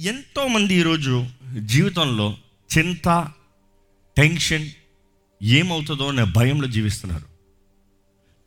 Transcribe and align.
ఎంతోమంది 0.00 0.74
ఈరోజు 0.74 1.26
జీవితంలో 1.58 2.36
చింత 2.78 3.28
టెన్షన్ 4.16 4.68
ఏమవుతుందో 5.42 6.08
అనే 6.08 6.24
భయంలో 6.24 6.68
జీవిస్తున్నారు. 6.68 7.24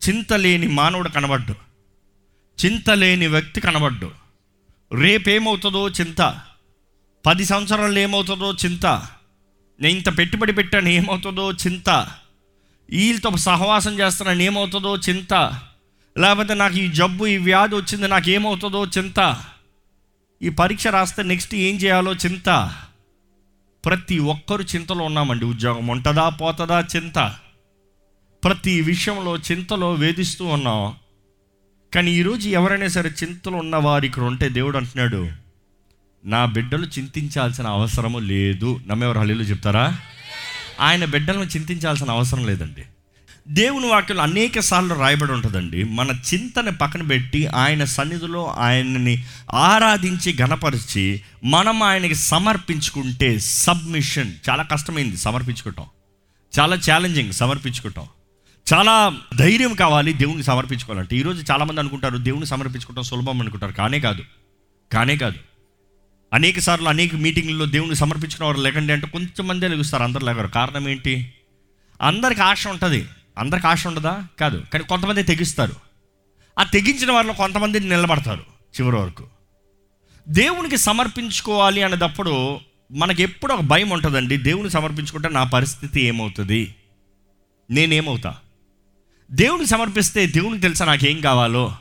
చింత 0.08 0.32
లేని 0.32 0.68
మానవుడు 0.68 1.08
కనబడ్డు. 1.08 1.54
చింత 2.66 2.90
లేని 2.90 3.26
వ్యక్తి 3.26 3.60
కనబడ్డు. 3.60 4.10
రేపేమవుతుందో 4.94 5.88
చింత. 5.88 6.40
పది 7.26 7.44
సంవత్సరాలు 7.44 7.98
ఏమవుతుందో 7.98 8.52
చింత. 8.52 8.86
నేను 9.80 9.96
ఇంత 9.96 10.18
పెట్టుబడి 10.18 10.52
పెట్టాను 10.52 10.88
ఏమవుతుందో 10.88 11.52
చింత. 11.52 11.90
వీళ్ళతో 12.90 13.36
సహవాసం 13.36 14.00
చేస్తున్నాను 14.00 14.42
ఏమవుతుందో 14.42 14.96
చింత. 14.96 15.34
లేకపోతే 16.18 16.54
నాకు 16.54 16.74
ఈ 16.74 16.88
జబ్బు 16.88 17.26
ఈ 17.26 17.36
వ్యాధి 17.36 17.74
వచ్చింది 17.74 18.08
నాకు 18.08 18.30
ఏమవుతుందో 18.30 18.86
చింత. 18.86 19.44
ఈ 20.44 20.48
పరీక్ష 20.48 20.86
రాస్తే 20.86 21.22
నెక్స్ట్ 21.22 21.54
ఏం 21.54 21.76
చేయాలో 21.76 22.14
చింత. 22.14 22.74
ప్రతి 23.84 24.18
ఒక్కరు 24.18 24.62
చింతలో 24.62 25.04
ఉన్నామండి. 25.04 25.44
ఉద్యోగం 25.44 25.86
ఉంటుందా 25.86 26.28
పోతుందా? 26.28 26.84
చింత. 26.96 27.34
ప్రతి 28.44 28.80
విషయంలో 28.80 29.36
చింతలో 29.36 29.92
వేధిస్తూ 29.92 30.44
ఉన్నాం. 30.44 30.94
కానీ 31.94 32.10
ఈరోజు 32.10 32.48
ఎవరైనా 32.48 32.88
సరే 32.88 33.10
చింతలు 33.10 33.56
ఉన్నవారు 33.56 34.04
ఇక్కడ 34.04 34.22
ఉంటే 34.22 34.48
దేవుడు 34.48 34.76
అంటున్నాడు 34.76 35.28
నా 36.24 36.44
బిడ్డలు 36.44 36.86
చింతించాల్సిన 36.86 37.66
అవసరము 37.66 38.18
లేదు. 38.18 38.80
నమ్మేవారు 38.86 39.18
హల్లీలు 39.18 39.42
చెప్తారా? 39.42 39.98
ఆయన 40.80 41.04
బిడ్డలను 41.04 41.44
చింతించాల్సిన 41.44 42.10
అవసరం 42.10 42.46
లేదండి. 42.46 42.84
దేవుని 43.48 43.86
వాక్యంలో 43.86 44.22
అనేక 44.22 44.60
సార్లు 44.60 44.94
రాయబడి 44.94 45.32
ఉంటుందండి. 45.32 45.84
మన 45.84 46.10
చింతని 46.10 46.72
పక్కన 46.72 47.02
పెట్టి 47.02 47.46
ఆయన 47.46 47.84
సన్నిధిలో 47.84 48.46
ఆయనని 48.46 49.24
ఆరాధించి 49.54 50.36
గణపరిచి 50.40 51.22
మనం 51.44 51.82
ఆయనకి 51.82 52.14
సమర్పించుకుంటే 52.14 53.38
సబ్మిషన్. 53.38 54.34
చాలా 54.50 54.62
కష్టమైంది 54.62 55.16
సమర్పించుకుంటాం 55.16 55.86
చాలా 56.60 56.76
ఛాలెంజింగ్ 56.76 57.32
సమర్పించుకుంటాం 57.32 58.06
చాలా 58.74 59.16
ధైర్యం 59.36 59.74
కావాలి 59.74 60.12
దేవునికి 60.12 60.46
సమర్పించుకోవాలంటే. 60.46 61.16
ఈరోజు 61.16 61.52
చాలామంది 61.52 61.80
అనుకుంటారు 61.80 62.16
దేవుని 62.16 62.46
సమర్పించుకోవడం 62.46 63.02
సులభం 63.02 63.40
అనుకుంటారు. 63.40 63.72
కానే 63.72 64.00
కాదు. 64.00 64.24
కానే 64.92 65.16
కాదు. 65.16 65.36
అనేక 66.32 66.58
సార్లు 66.58 66.88
అనేక 66.88 67.14
మీటింగ్లలో 67.14 67.64
దేవుని 67.64 67.96
సమర్పించుకున్న 67.96 68.44
వారు 68.44 68.60
లేకండి 68.60 68.92
అంటే 68.92 69.06
కొంచెం 69.06 69.46
మందే 69.46 69.68
లెగుస్తారు 69.68 70.02
అందరు 70.02 70.24
లేగారు. 70.24 70.48
కారణం 70.48 70.88
ఏంటి? 70.88 71.32
అందరికి 72.02 72.42
ఆశ 72.42 72.68
ఉంటుంది. 72.68 73.06
అందరికి 73.38 73.66
ఆశ 73.66 73.86
ఉండదా? 73.86 74.26
కాదు. 74.40 74.64
కానీ 74.72 74.84
కొంతమంది 74.84 75.22
తెగిస్తారు. 75.22 75.72
ఆ 76.58 76.62
తెగించిన 76.62 77.12
వారిలో 77.12 77.32
కొంతమంది 77.32 77.80
నిలబడతారు 77.80 78.40
చివరి 78.80 78.96
వరకు. 78.96 79.26
దేవునికి 80.28 80.76
సమర్పించుకోవాలి 80.76 81.82
అనేటప్పుడు 81.82 82.60
మనకి 82.92 83.22
ఎప్పుడు 83.22 83.52
ఒక 83.52 83.60
భయం 83.60 83.90
ఉంటుందండి 83.90 84.36
దేవుని 84.36 84.70
సమర్పించుకుంటే 84.70 85.28
నా 85.28 85.44
పరిస్థితి 85.44 86.00
ఏమవుతుంది? 86.00 86.74
నేనేమవుతా? 87.70 88.36
దేవునికి 89.32 89.70
సమర్పిస్తే 89.70 90.26
దేవునికి 90.26 90.62
తెలుసా 90.62 90.84
నాకేం 90.84 91.20
కావాలో? 91.20 91.76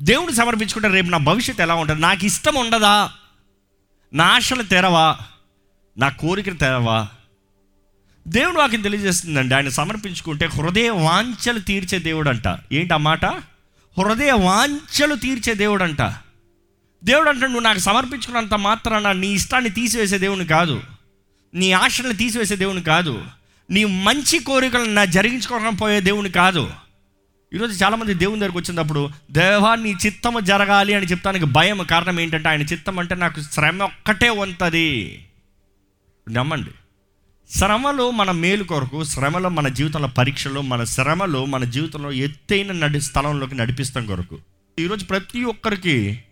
దేవుని 0.00 0.34
సమర్పించుకుంటే 0.34 0.88
రేపు 0.88 1.06
నా 1.06 1.18
భవిష్యత్తు 1.18 1.62
ఎలా 1.62 1.74
ఉంటుంది? 1.74 2.00
నాకు 2.02 2.24
ఇష్టం 2.24 2.54
ఉండదా? 2.54 3.12
నా 4.12 4.24
ఆశలు 4.24 4.62
తెరవా? 4.62 5.18
నా 5.98 6.08
కోరికలు 6.08 6.54
తెరవా? 6.54 7.08
దేవుడు 8.28 8.58
వాకి 8.58 8.76
తెలియజేస్తుందండి. 8.76 9.54
ఆయన 9.54 9.68
సమర్పించుకుంటే 9.68 10.46
హృదయ 10.46 10.90
వాంఛలు 10.90 11.58
తీర్చే 11.58 11.98
దేవుడు 11.98 12.28
అంట 12.28 12.58
ఏంటి 12.72 12.94
ఆ 12.94 12.96
మాట? 12.96 13.24
హృదయ 13.98 14.32
వాంఛలు 14.32 15.14
తీర్చే 15.14 15.54
దేవుడు 15.54 15.84
అంట 15.84 16.02
దేవుడు 17.04 17.28
అంటే 17.28 17.46
నువ్వు 17.46 17.60
నాకు 17.60 17.78
సమర్పించుకున్నంత 17.78 18.54
మాత్రాన 18.54 19.12
నీ 19.12 19.28
ఇష్టాన్ని 19.28 19.70
తీసివేసే 19.70 20.18
దేవుని 20.18 20.46
కాదు. 20.46 20.82
నీ 21.54 21.72
ఆశలను 21.72 22.12
తీసివేసే 22.12 22.56
దేవుని 22.56 22.82
కాదు. 22.82 23.24
నీ 23.70 23.84
మంచి 23.84 24.38
కోరికలను 24.38 24.92
నా 24.92 25.04
జరిగించుకోవడం 25.04 25.74
పోయే 25.74 26.00
దేవుని 26.00 26.30
కాదు. 26.30 26.70
ఈరోజు 27.54 27.84
చాలామంది 27.84 28.14
దేవుని 28.14 28.40
దగ్గరికి 28.40 28.58
వచ్చినప్పుడు 28.58 29.10
దేవా 29.30 29.74
నీ 29.74 29.94
చిత్తము 30.06 30.40
జరగాలి 30.40 30.94
అని 30.94 31.06
చెప్తానికి 31.06 31.44
భయం. 31.44 31.86
కారణం 31.90 32.20
ఏంటంటే 32.20 32.48
ఆయన 32.48 32.62
చిత్తం 32.62 32.98
అంటే 32.98 33.14
నాకు 33.14 33.40
శ్రమ 33.40 33.82
ఒక్కటే 33.82 34.28
ఉంటుంది. 34.28 35.26
నమ్మండి. 36.30 36.70
శ్రమలో 37.50 38.10
మన 38.10 38.30
మేలు 38.30 38.64
కొరకు 38.64 39.04
శ్రమలో 39.04 39.48
మన 39.48 39.68
జీవితంలో 39.68 40.08
పరీక్షలు 40.08 40.60
మన 40.60 40.84
శ్రమలో 40.84 41.44
మన 41.44 41.64
జీవితంలో 41.64 42.12
ఎత్తైన 42.12 42.72
నడి 42.72 43.00
స్థలంలోకి 43.00 43.54
నడిపిస్తాం 43.54 44.06
కొరకు. 44.06 44.38
ఈరోజు 44.78 45.04
ప్రతి 45.04 45.44
ఒక్కరికి 45.44 46.22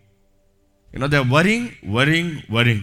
you know 0.93 1.07
the 1.07 1.15
worrying 1.15 1.67
worrying 1.87 2.31
worrying 2.51 2.81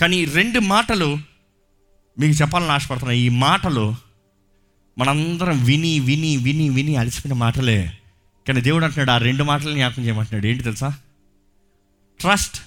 కానీ 0.00 0.16
ఈ 0.16 0.24
రెండు 0.24 0.58
మాటలు 0.60 1.18
మీకు 2.18 2.42
చెప్పాలని 2.42 2.70
ఆశపడుతున్నా 2.70 3.14
ఈ 3.14 3.28
మాటలు 3.28 3.94
మనందరం 4.98 5.64
విని 5.64 6.00
విని 6.00 6.36
విని 6.36 6.68
విని 6.68 6.96
అలసిపోయిన 6.96 7.38
మాటలే. 7.38 7.98
కానీ 8.48 8.60
దేవుడు 8.60 8.84
అంటున్నాడు 8.84 9.10
ఆ 9.10 9.16
రెండు 9.16 9.44
మాటలు 9.44 9.72
జ్ఞాపకం 9.72 10.04
చేయమంటున్నాడు. 10.04 10.46
ఏంటి 10.46 10.64
తెలుసా? 10.64 10.88
ట్రస్ట్ 12.20 12.60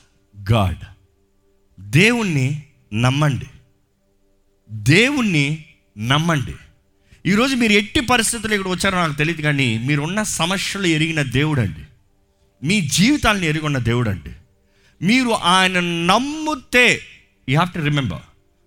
గాడ్ 0.54 0.86
దేవుణ్ణి 1.80 2.64
నమ్మండి. 2.94 3.46
దేవుణ్ణి 4.84 5.66
నమ్మండి. 5.98 6.56
ఈరోజు 7.26 7.56
మీరు 7.56 7.72
ఎట్టి 7.72 8.00
పరిస్థితులు 8.00 8.54
ఇక్కడ 8.54 8.72
వచ్చారో 8.72 8.98
నాకు 8.98 9.14
తెలియదు 9.14 9.42
కానీ 9.42 9.78
మీరున్న 9.78 10.24
సమస్యలు 10.24 10.88
ఎరిగిన 10.88 11.22
దేవుడు 11.22 11.62
అండి 11.62 11.84
మీ 12.68 12.82
జీవితాలను 12.82 13.44
ఎరుగున్న 13.44 13.78
దేవుడు 13.78 14.10
అండి 14.10 14.32
మీరు 15.06 15.30
ఆయన 15.30 15.80
నమ్ముతే 15.80 17.02
యూ 17.50 17.60
హ్యావ్ 17.60 17.74
టు 17.74 17.80
రిమెంబర్ 17.80 18.22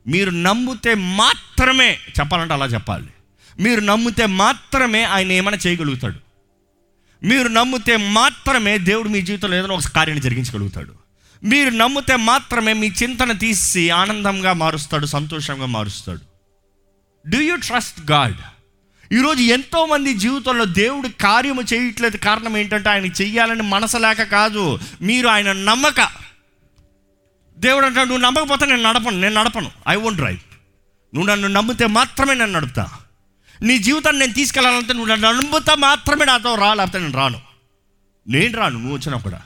మీరు 0.09 0.31
నమ్మితే 0.31 0.95
మాత్రమే 0.95 1.99
చెప్పాలంటే 2.21 2.55
అలా 2.55 2.67
చెప్పాలి. 2.67 3.09
మీరు 3.61 3.81
నమ్మితే 3.81 4.27
మాత్రమే 4.27 5.03
ఆయన 5.03 5.33
ఏమైనా 5.33 5.59
చేయగలుగుతాడు. 5.67 6.19
మీరు 7.27 7.49
నమ్మితే 7.49 7.97
మాత్రమే 7.97 8.79
దేవుడు 8.79 9.09
మీ 9.09 9.23
జీవితంలో 9.23 9.57
ఏదైనా 9.57 9.75
ఒక 9.75 9.89
కార్యాన్ని 9.89 10.25
జరిగించగలుగుతాడు. 10.25 10.98
మీరు 11.45 11.71
నమ్మితే 11.71 12.17
మాత్రమే 12.17 12.73
మీ 12.73 12.87
చింతన 12.87 13.33
తీసి 13.33 13.91
ఆనందంగా 13.91 14.53
మారుస్తాడు 14.53 15.07
సంతోషంగా 15.07 15.67
మారుస్తాడు. 15.67 16.21
డూ 17.29 17.41
యూ 17.41 17.57
ట్రస్ట్ 17.57 18.11
గాడ్ 18.11 18.35
ఈరోజు 19.13 19.43
ఎంతోమంది 19.43 20.15
జీవితంలో 20.15 20.65
దేవుడు 20.65 21.09
కార్యము 21.09 21.63
చేయట్లేదు. 21.63 22.17
కారణం 22.17 22.57
ఏంటంటే 22.57 22.89
ఆయన 22.89 23.07
చెయ్యాలని 23.07 23.63
మనసు 23.63 23.97
లేక 23.97 24.23
కాదు. 24.23 24.79
మీరు 25.03 25.29
ఆయన 25.29 25.53
నమ్మక. 25.53 26.09
దేవుడు 27.59 27.87
అంటాడు 27.87 28.09
నువ్వు 28.09 28.23
నమ్మకపోతే 28.23 28.67
నేను 28.67 28.83
నడపను. 28.83 29.21
నేను 29.21 29.41
నడపను. 29.41 29.71
ఐ 29.89 29.97
వోంట్ 29.97 30.19
డ్రైవ్ 30.19 30.39
నువ్వు 31.15 31.31
నన్ను 31.31 31.49
నమ్మితే 31.49 31.87
మాత్రమే 31.87 32.35
నేను 32.35 32.53
నడుపుతా. 32.53 32.91
నీ 33.63 33.79
జీవితాన్ని 33.79 34.21
నేను 34.21 34.33
తీసుకెళ్ళాలంటే 34.33 34.93
నువ్వు 34.93 35.13
నన్ను 35.13 35.33
నమ్ముతా 35.33 35.75
మాత్రమే 35.75 36.25
నాతో 36.25 36.55
రా 36.55 36.75
లేకపోతే 36.75 36.99
నేను 36.99 37.13
రాను. 37.13 37.41
నేను 38.29 38.59
రాను. 38.59 38.79
నువ్వు 38.79 38.97
వచ్చినా 38.97 39.19
కూడా. 39.19 39.43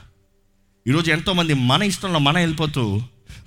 ఈరోజు 0.87 1.11
ఎంతోమంది 1.11 1.53
మన 1.53 1.83
ఇష్టంలో 1.83 2.19
మనం 2.19 2.35
వెళ్ళిపోతూ 2.35 3.01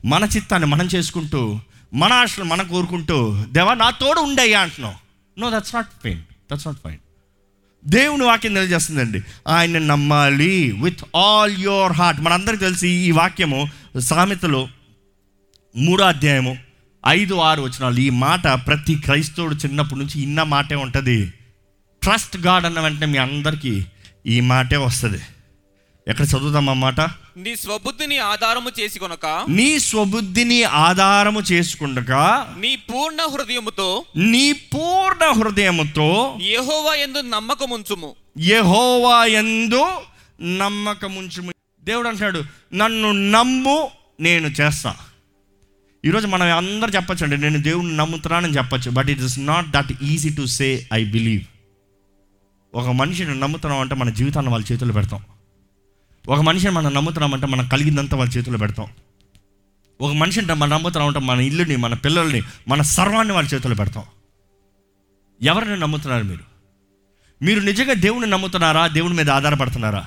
మన 0.05 0.29
చిత్తాన్ని 0.37 0.69
మనం 0.69 0.87
చేసుకుంటూ 0.87 1.61
మన 1.95 2.13
ఆశలు 2.13 2.45
మనం 2.45 2.69
కోరుకుంటూ 2.69 3.45
దేవా 3.53 3.75
నా 3.75 3.91
తోడు 3.91 4.21
ఉండయ్యా 4.21 4.61
అంటున్నావు 4.61 4.95
no 5.41 5.51
that's 5.51 5.75
not 5.75 5.87
fine 6.05 6.23
that's 6.53 6.67
not 6.67 6.79
fine 6.85 6.99
దేవుని 7.87 8.25
వాక్యం 8.25 8.55
తెలియజేస్తుందండి. 8.55 9.21
ఆయన 9.49 9.79
నమ్మాలి 9.79 10.73
విత్ 10.73 11.17
ఆల్ 11.17 11.57
యువర్ 11.59 11.93
హార్ట్ 11.93 12.21
మనందరికీ 12.21 12.65
తెలిసి 12.65 12.89
ఈ 12.89 13.11
వాక్యము 13.11 13.71
సామెతలో 13.99 14.69
మూడో 15.77 16.05
అధ్యాయము 16.05 16.57
ఐదు 17.09 17.35
ఆరు 17.35 17.63
వచ్చినాలు 17.63 18.01
ఈ 18.01 18.11
మాట 18.11 18.47
ప్రతి 18.47 18.95
క్రైస్తవుడు 18.95 19.55
చిన్నప్పటి 19.55 20.01
నుంచి 20.01 20.21
ఇన్న 20.21 20.43
మాటే 20.43 20.75
ఉంటుంది. 20.75 21.33
ట్రస్ట్ 22.03 22.37
గాడ్ 22.37 22.65
అన్న 22.65 22.81
వెంటనే 22.81 23.07
మీ 23.07 23.19
అందరికీ 23.19 23.87
ఈ 24.27 24.41
మాటే 24.41 24.77
వస్తుంది. 24.77 25.19
ఎక్కడ 26.07 26.25
చదువుదాం 26.25 26.71
ఆ 26.71 26.73
మాట? 26.73 27.01
నీ 27.37 27.57
స్వబుద్ధిని 27.57 28.19
ఆధారము 28.19 28.71
చేసి 28.81 28.99
కొనక 28.99 29.27
నీ 29.49 29.79
స్వబుద్ధిని 29.79 30.63
ఆధారము 30.65 31.41
చేసుకుండగా 31.41 32.55
నీ 32.59 32.77
పూర్ణ 32.77 33.17
హృదయముతో 33.33 34.05
నీ 34.17 34.53
పూర్ణ 34.53 35.25
హృదయముతో 35.31 36.39
యెహోవా 36.43 36.95
యందు 36.95 37.21
నమ్మకముంచుము. 37.21 38.15
యెహోవా 38.39 39.25
యందు 39.25 39.83
నమ్మకముంచుము. 40.43 41.53
దేవుడు 41.85 42.09
అంటున్నాడు 42.09 42.45
నన్ను 42.75 43.13
నమ్ము 43.13 43.91
నేను 44.21 44.49
చేస్తా. 44.49 44.97
ఈరోజు 46.05 46.27
మనం 46.27 46.57
అందరు 46.57 46.91
చెప్పచ్చు 46.91 47.25
అండి 47.25 47.37
నేను 47.39 47.63
దేవుని 47.63 47.97
నమ్ముతున్నానని 47.97 48.57
చెప్పచ్చు 48.57 48.91
but 48.91 49.11
it 49.11 49.21
is 49.21 49.47
not 49.47 49.71
that 49.71 49.93
easy 50.03 50.31
to 50.31 50.45
say 50.47 50.89
I 50.93 51.05
believe 51.05 51.45
ఒక 52.75 52.89
మనిషిని 52.89 53.41
నమ్ముతున్నాం 53.41 53.81
అంటే 53.81 53.95
మన 53.95 54.11
జీవితాన్ని 54.11 54.53
వాళ్ళ 54.53 54.65
చేతుల్లో 54.73 54.95
పెడతాం. 54.95 55.23
ఒక 56.29 56.41
మనిషిని 56.41 56.71
మనం 56.71 56.95
నమ్ముతున్నామంటే 56.95 57.47
మనం 57.47 57.69
కలిగిందంతా 57.69 58.17
వాళ్ళ 58.17 58.33
చేతిలో 58.37 58.59
పెడతాం. 58.59 58.87
ఒక 60.01 60.13
మనిషిని 60.13 60.55
మనం 60.55 60.71
నమ్ముతున్నామంటే 60.71 61.19
మన 61.19 61.41
ఇల్లుని 61.41 61.77
మన 61.77 61.95
పిల్లల్ని 61.95 62.43
మన 62.69 62.83
సర్వాన్ని 62.83 63.35
వాళ్ళ 63.35 63.49
చేతిలో 63.55 63.75
పెడతాం. 63.75 64.05
ఎవరిని 65.43 65.77
నమ్ముతున్నారు 65.77 66.25
మీరు? 66.25 66.45
మీరు 67.45 67.61
నిజంగా 67.61 67.93
దేవుని 67.93 68.31
నమ్ముతున్నారా? 68.31 68.87
దేవుని 68.87 69.15
మీద 69.15 69.31
ఆధారపడుతున్నారా? 69.31 70.07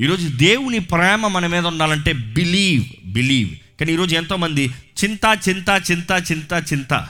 ఈరోజు 0.00 0.36
దేవుని 0.36 0.78
ప్రేమ 0.78 1.26
మన 1.26 1.46
మీద 1.46 1.66
ఉండాలంటే 1.66 2.12
బిలీవ్ 2.12 3.12
బిలీవ్. 3.12 3.50
కానీ 3.50 3.92
ఈరోజు 3.92 4.16
ఎంతోమంది 4.16 4.74
చింత 5.04 5.38
చింత 5.48 5.82
చింత 5.90 6.24
చింత 6.32 6.64
చింత. 6.72 7.08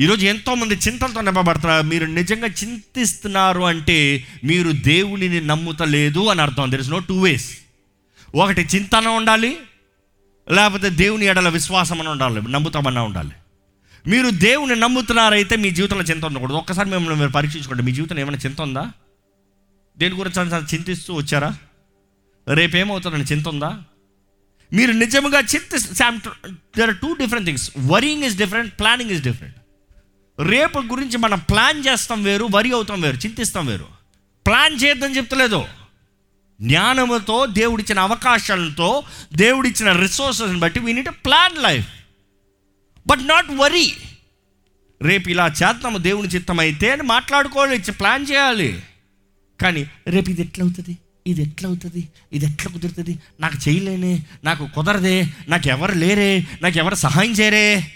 ఈరోజు 0.00 0.26
ఎంతోమంది 0.26 0.74
చింతలతో 0.74 1.20
నింపబడుతున్నారు. 1.20 1.86
మీరు 1.86 2.06
నిజంగా 2.06 2.46
చింతిస్తున్నారు 2.46 3.60
అంటే 3.60 4.26
మీరు 4.44 4.70
దేవునిని 4.70 5.40
నమ్ముతలేదు 5.40 6.26
అని 6.26 6.42
అర్థం. 6.42 6.70
There 6.70 6.80
is 6.80 6.90
no 6.90 6.98
two 6.98 7.20
ways 7.20 7.58
ఒకటి 8.34 8.68
చింతన 8.74 9.08
ఉండాలి 9.08 9.56
లేకపోతే 10.50 10.90
దేవుని 10.90 11.26
ఎడల 11.26 11.48
విశ్వాసం 11.48 12.00
అని 12.00 12.08
ఉండాలి 12.08 12.52
నమ్ముతామన్నా 12.52 13.02
ఉండాలి. 13.02 13.30
మీరు 14.06 14.30
దేవుని 14.30 14.76
నమ్ముతున్నారైతే 14.76 15.56
మీ 15.56 15.70
జీవితంలో 15.70 16.02
చింత 16.02 16.24
ఉండకూడదు. 16.24 16.54
ఒక్కసారి 16.54 16.90
మిమ్మల్ని 16.90 17.20
మీరు 17.20 17.30
పరీక్షించుకోండి. 17.30 17.82
మీ 17.82 17.92
జీవితంలో 17.92 18.20
ఏమైనా 18.20 18.38
చింత 18.38 18.60
ఉందా? 18.60 18.92
దేని 19.98 20.14
గురించి 20.14 20.58
చింతిస్తూ 20.74 21.14
వచ్చారా? 21.14 21.56
రేపేమవుతుందని 22.54 23.24
చింత 23.24 23.48
ఉందా? 23.48 23.82
మీరు 24.72 24.92
నిజంగా 24.92 25.40
చింతి 25.40 25.78
there 26.78 26.80
are 26.80 26.96
two 26.96 27.14
different 27.14 27.46
things 27.46 27.70
worrying 27.78 28.24
is 28.24 28.36
different 28.36 28.78
planning 28.78 29.10
is 29.10 29.22
different 29.22 29.56
రేపు 30.42 30.78
గురించి 30.78 31.16
మనం 31.16 31.38
ప్లాన్ 31.38 31.84
చేస్తాం 31.86 32.22
వేరు 32.22 32.48
వరి 32.50 32.72
అవుతాం 32.72 33.00
వేరు 33.00 33.16
చింతిస్తాం 33.16 33.66
వేరు. 33.66 33.86
ప్లాన్ 34.46 34.84
చేద్దని 34.84 35.16
చెప్తలేదు. 35.16 35.64
జ్ఞానముతో 36.62 37.46
దేవుడిచ్చిన 37.46 37.98
అవకాశాలతో 37.98 39.02
దేవుడిచ్చిన 39.32 39.92
రిసోర్సెస్ని 39.92 40.58
బట్టి 40.58 40.80
we 40.80 40.92
need 40.92 41.10
plan 41.10 41.62
life 41.62 41.88
but 43.06 43.26
not 43.26 43.46
worry 43.50 43.96
రేపు 45.02 45.28
ఇలా 45.28 45.46
చేద్దాము 45.46 45.98
దేవుని 45.98 46.28
చిత్తం 46.28 46.60
అయితే 46.60 46.90
అని 46.90 47.02
మాట్లాడుకోవాలి 47.02 47.92
ప్లాన్ 47.92 48.26
చేయాలి. 48.30 48.82
కానీ 49.60 49.86
రేపు 50.08 50.30
ఇది 50.30 50.42
ఎట్లవుతుంది? 50.42 50.98
ఇది 51.26 51.42
ఎట్లవుతుంది? 51.42 52.08
ఇది 52.32 52.46
ఎట్లా 52.46 52.72
కుదురుతుంది? 52.72 53.18
నాకు 53.40 53.68
చేయలేనే 53.68 54.22
నాకు 54.44 54.68
కుదరదే 54.74 55.26
నాకు 55.48 55.68
ఎవరు 55.68 55.92
లేరే 55.92 56.46
నాకు 56.62 56.78
ఎవరు 56.78 56.94
సహాయం 56.94 57.32
చేయరే? 57.32 57.92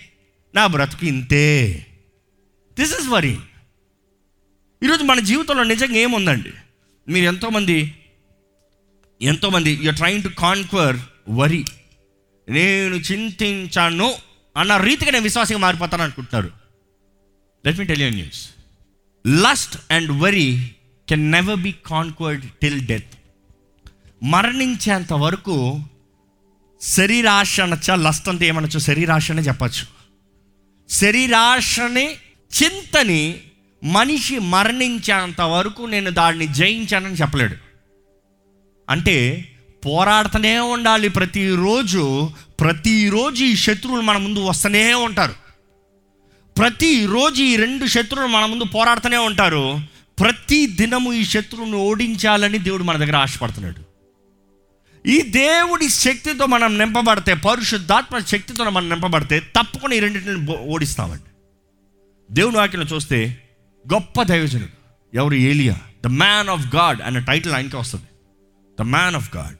నా 0.55 0.67
బ్రతుకు 0.67 1.07
ఇంతే. 1.07 1.87
దిస్ 2.81 3.01
ఇస్ 3.01 3.09
వరీ 3.09 3.39
ఈరోజు 4.83 5.03
మన 5.03 5.21
జీవితంలో 5.21 5.63
నిజంగా 5.63 5.97
ఏముందండి? 5.97 6.53
మీరు 7.09 7.25
ఎంతోమంది 7.25 7.95
ఎంతోమంది 9.23 9.71
యూఆర్ 9.83 9.97
ట్రైంగ్ 9.97 10.23
టు 10.23 10.29
కాన్క్వర్ 10.29 10.97
వరి 11.29 11.65
నేను 12.49 12.95
చింతించాను 12.95 14.15
అన్న 14.57 14.77
రీతిగా 14.77 15.11
నేను 15.11 15.23
విశ్వాసంగా 15.23 15.59
మారిపోతాను 15.59 16.03
అనుకుంటున్నారు. 16.03 16.51
Let 17.67 17.79
me 17.79 17.85
tell 17.85 18.03
you 18.03 18.11
news 18.11 18.51
lust 19.27 19.79
and 19.91 20.23
worry 20.23 20.71
can 21.09 21.33
never 21.33 21.57
be 21.57 21.75
conquered 21.87 22.51
till 22.51 22.87
death 22.87 23.15
మరణించేంత 24.23 25.13
వరకు 25.13 25.85
శరీరాశ 26.81 27.61
అనొచ్చా 27.61 27.95
లస్ట్ 27.95 28.29
అంటే 28.29 28.47
ఏమనొచ్చు? 28.47 28.79
శరీరాశనే 28.79 29.43
చెప్పచ్చు. 29.43 29.87
శరీరాశని 30.89 32.17
చింతని 32.63 33.41
మనిషి 33.85 34.39
మరణించేంత 34.39 35.41
వరకు 35.41 35.83
నేను 35.83 36.11
దాన్ని 36.11 36.47
జయించానని 36.47 37.15
చెప్పలేడు. 37.15 37.57
అంటే 38.91 39.49
పోరాడుతూనే 39.87 40.59
ఉండాలి 40.59 41.09
ప్రతిరోజు. 41.09 42.31
ప్రతిరోజు 42.61 43.45
ఈ 43.45 43.57
శత్రువులు 43.57 44.03
మన 44.03 44.17
ముందు 44.17 44.41
వస్తూనే 44.41 44.95
ఉంటారు. 44.95 45.35
ప్రతిరోజు 46.59 47.43
ఈ 47.43 47.57
రెండు 47.57 47.87
శత్రువులు 47.87 48.27
మన 48.27 48.47
ముందు 48.47 48.65
పోరాడుతూనే 48.65 49.17
ఉంటారు. 49.17 49.81
ప్రతి 50.21 50.67
దినము 50.67 51.13
ఈ 51.13 51.25
శత్రువుని 51.25 51.77
ఓడించాలని 51.77 52.59
దేవుడు 52.59 52.83
మన 52.83 52.97
దగ్గర 52.97 53.17
ఆశపడుతున్నాడు. 53.17 53.95
ఈ 55.09 55.23
దేవుడి 55.23 55.89
శక్తితో 55.89 56.47
మనం 56.47 56.79
నింపబడితే 56.79 57.35
పరిశుద్ధాత్మ 57.35 58.19
శక్తితో 58.19 58.71
మనం 58.71 58.89
నింపబడితే 58.89 59.41
తప్పకుండా 59.41 59.97
ఈ 59.97 59.99
రెండింటిని 59.99 60.57
ఓడిస్తామండి. 60.57 61.34
దేవుని 62.35 62.57
వాక్యం 62.57 62.83
చూస్తే 62.83 63.43
గొప్ప 63.93 64.23
దైవజనుడు. 64.23 64.71
ఎవరు? 65.17 65.35
ఏలియా. 65.35 65.77
ద 66.05 66.07
మ్యాన్ 66.07 66.49
ఆఫ్ 66.49 66.75
గాడ్ 66.75 67.03
అనే 67.03 67.21
టైటిల్ 67.21 67.53
ఆయనకే 67.53 67.77
వస్తుంది. 67.77 68.05
ద 68.79 68.83
మ్యాన్ 68.83 69.17
ఆఫ్ 69.17 69.37
గాడ్ 69.37 69.57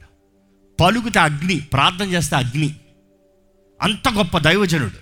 పలుకుతే 0.81 1.19
అగ్ని 1.19 1.59
ప్రార్థన 1.59 2.05
చేస్తే 2.05 2.35
అగ్ని. 2.35 2.75
అంత 3.81 4.09
గొప్ప 4.09 4.37
దైవజనుడు. 4.37 4.99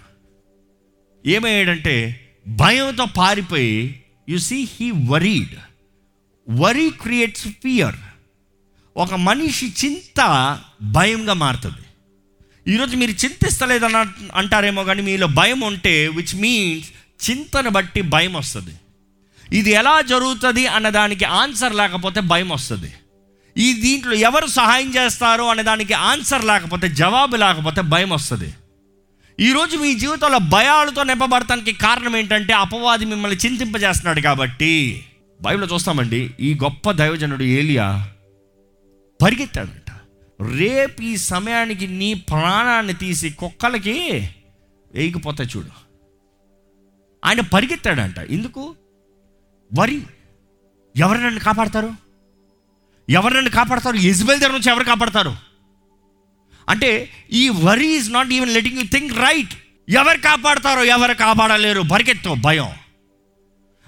ఏమయ్యాడంటే 1.25 2.19
భయంతో 2.47 3.05
పారిపోయి 3.17 4.03
you 4.29 4.37
see 4.37 4.67
he 4.79 4.91
worried 4.91 5.55
worry 6.49 6.89
creates 6.89 7.47
fear 7.47 7.95
ఒక 8.97 9.13
మనిషి 9.13 9.73
చింత 9.85 10.61
భయంగా 10.81 11.33
మారుతుంది. 11.33 11.85
ఈరోజు 12.73 12.95
మీరు 12.95 13.11
చింతిస్తలేదని 13.11 14.27
అంటారేమో 14.35 14.83
కానీ 14.83 15.01
మీలో 15.01 15.27
భయం 15.27 15.61
ఉంటే 15.61 16.07
విచ్ 16.07 16.35
మీన్స్ 16.35 16.91
చింతను 17.29 17.69
బట్టి 17.69 18.01
భయం 18.01 18.33
వస్తుంది. 18.33 18.73
ఇది 19.53 19.71
ఎలా 19.71 20.01
జరుగుతుంది 20.01 20.67
అన్న 20.67 20.89
దానికి 20.89 21.25
ఆన్సర్ 21.25 21.75
లేకపోతే 21.75 22.19
భయం 22.21 22.49
వస్తుంది. 22.49 22.93
ఈ 23.57 23.73
దీంట్లో 23.73 24.13
ఎవరు 24.13 24.47
సహాయం 24.47 24.89
చేస్తారు 24.95 25.43
అనే 25.43 25.63
దానికి 25.63 25.93
ఆన్సర్ 25.93 26.45
లేకపోతే 26.45 26.89
జవాబు 26.89 27.35
లేకపోతే 27.35 27.81
భయం 27.81 28.09
వస్తుంది. 28.09 28.53
ఈరోజు 29.39 29.77
మీ 29.77 29.93
జీవితంలో 29.93 30.39
భయాలతో 30.39 31.03
నింపబడటానికి 31.03 31.71
కారణం 31.73 32.15
ఏంటంటే 32.17 32.53
అపవాది 32.53 33.05
మిమ్మల్ని 33.05 33.37
చింతింపజేస్తున్నాడు 33.37 34.21
కాబట్టి 34.21 35.05
బైబిల్లో 35.41 35.75
చూస్తామండి 35.75 36.33
ఈ 36.39 36.49
గొప్ప 36.63 36.91
దైవజనుడు 36.91 37.43
ఏలియా 37.43 38.09
పరిగెత్తాడంట. 39.21 39.89
రేపు 40.57 41.01
ఈ 41.01 41.17
సమయానికి 41.17 41.87
నీ 41.87 42.13
ప్రాణాన్ని 42.13 42.93
తీసి 42.93 43.29
కుక్కలకి 43.29 44.29
వేయకపోతే 44.93 45.43
చూడు. 45.43 45.73
ఆయన 47.25 47.41
పరిగెత్తాడంట. 47.41 48.19
ఎందుకు? 48.19 48.75
వరి. 49.79 50.01
ఎవరు 50.97 51.17
నన్ను 51.17 51.39
కాపాడతారు? 51.39 51.93
ఎవరు 53.09 53.33
నన్ను 53.33 53.51
కాపాడతారు? 53.51 53.95
ఇజ్బెల్ 53.95 54.39
దగ్గర 54.39 54.51
నుంచి 54.51 54.69
ఎవరు 54.69 54.83
కాపాడతారు? 54.83 55.35
అంటే 56.69 57.09
ఈ 57.31 57.49
worry 57.49 57.87
is 57.87 58.11
not 58.11 58.31
even 58.31 58.53
letting 58.53 58.77
you 58.77 58.83
think 58.83 59.17
right 59.17 59.53
ఎవరు 59.89 60.17
కాపాడతారో 60.17 60.83
ఎవరు 60.83 61.13
కాపాడలేరు. 61.13 61.81
పరిగెత్తు 61.81 62.35
భయం. 62.41 62.69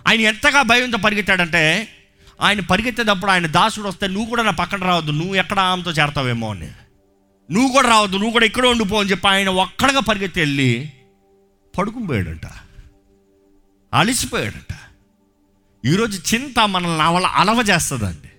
ఆయన 0.08 0.22
ఎంతగా 0.22 0.62
భయంతో 0.62 0.98
పరిగెత్తాడంటే 0.98 1.88
ఆయన 2.42 2.60
పరిగెత్తేటప్పుడు 2.60 3.32
ఆయన 3.32 3.48
దాసుడు 3.48 3.88
వస్తే 3.88 4.08
నువ్వు 4.08 4.26
కూడా 4.26 4.44
నా 4.44 4.52
పక్కన 4.52 4.84
రావద్దు. 4.84 5.12
నువ్వు 5.12 5.36
ఎక్కడ 5.36 5.60
ఆమెతో 5.60 5.92
చేరతావేమో 5.92 6.52
అని. 6.52 6.68
నువ్వు 7.52 7.72
కూడా 7.72 7.90
రావద్దు. 7.90 8.16
నువ్వు 8.16 8.32
కూడా 8.32 8.46
ఇక్కడ 8.46 8.66
ఉండిపో 8.66 9.00
అని 9.00 9.10
చెప్పి 9.10 9.28
ఆయన 9.28 9.50
ఒక్కడగా 9.50 10.00
పరిగెత్తి 10.00 10.40
వెళ్ళి 10.40 10.92
పడుకుని 11.78 12.08
పోయాడంట. 12.08 12.46
అలిసిపోయాడట. 13.96 14.76
ఈరోజు 15.86 16.36
చింత 16.36 16.60
మనల్ని 16.60 17.02
అవల 17.02 17.26
అలవ 17.26 17.64
చేస్తుందండి. 17.70 18.30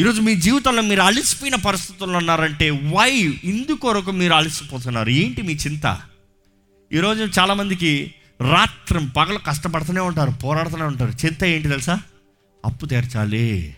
ఈరోజు 0.00 0.20
మీ 0.20 0.36
జీవితంలో 0.36 0.82
మీరు 0.82 1.00
అలసిపోయిన 1.00 1.54
పరిస్థితుల్లో 1.54 2.18
ఉన్నారంటే 2.18 2.70
వై 2.70 3.40
ఇందుకొరకు 3.44 4.10
మీరు 4.10 4.32
అలసిపోతున్నారు? 4.32 5.10
ఏంటి 5.10 5.42
మీ 5.42 5.52
చింత? 5.52 6.00
ఈరోజు 6.92 7.40
చాలామందికి 7.40 8.14
రాత్రం 8.52 9.06
పగలు 9.06 9.38
కష్టపడుతూనే 9.38 10.00
ఉంటారు 10.00 10.30
పోరాడుతూనే 10.30 10.82
ఉంటారు. 10.82 11.26
చింత 11.26 11.44
ఏంటి 11.44 11.68
తెలుసా? 11.68 12.00
అప్పు 12.66 12.86
తీర్చాలి. 12.86 13.76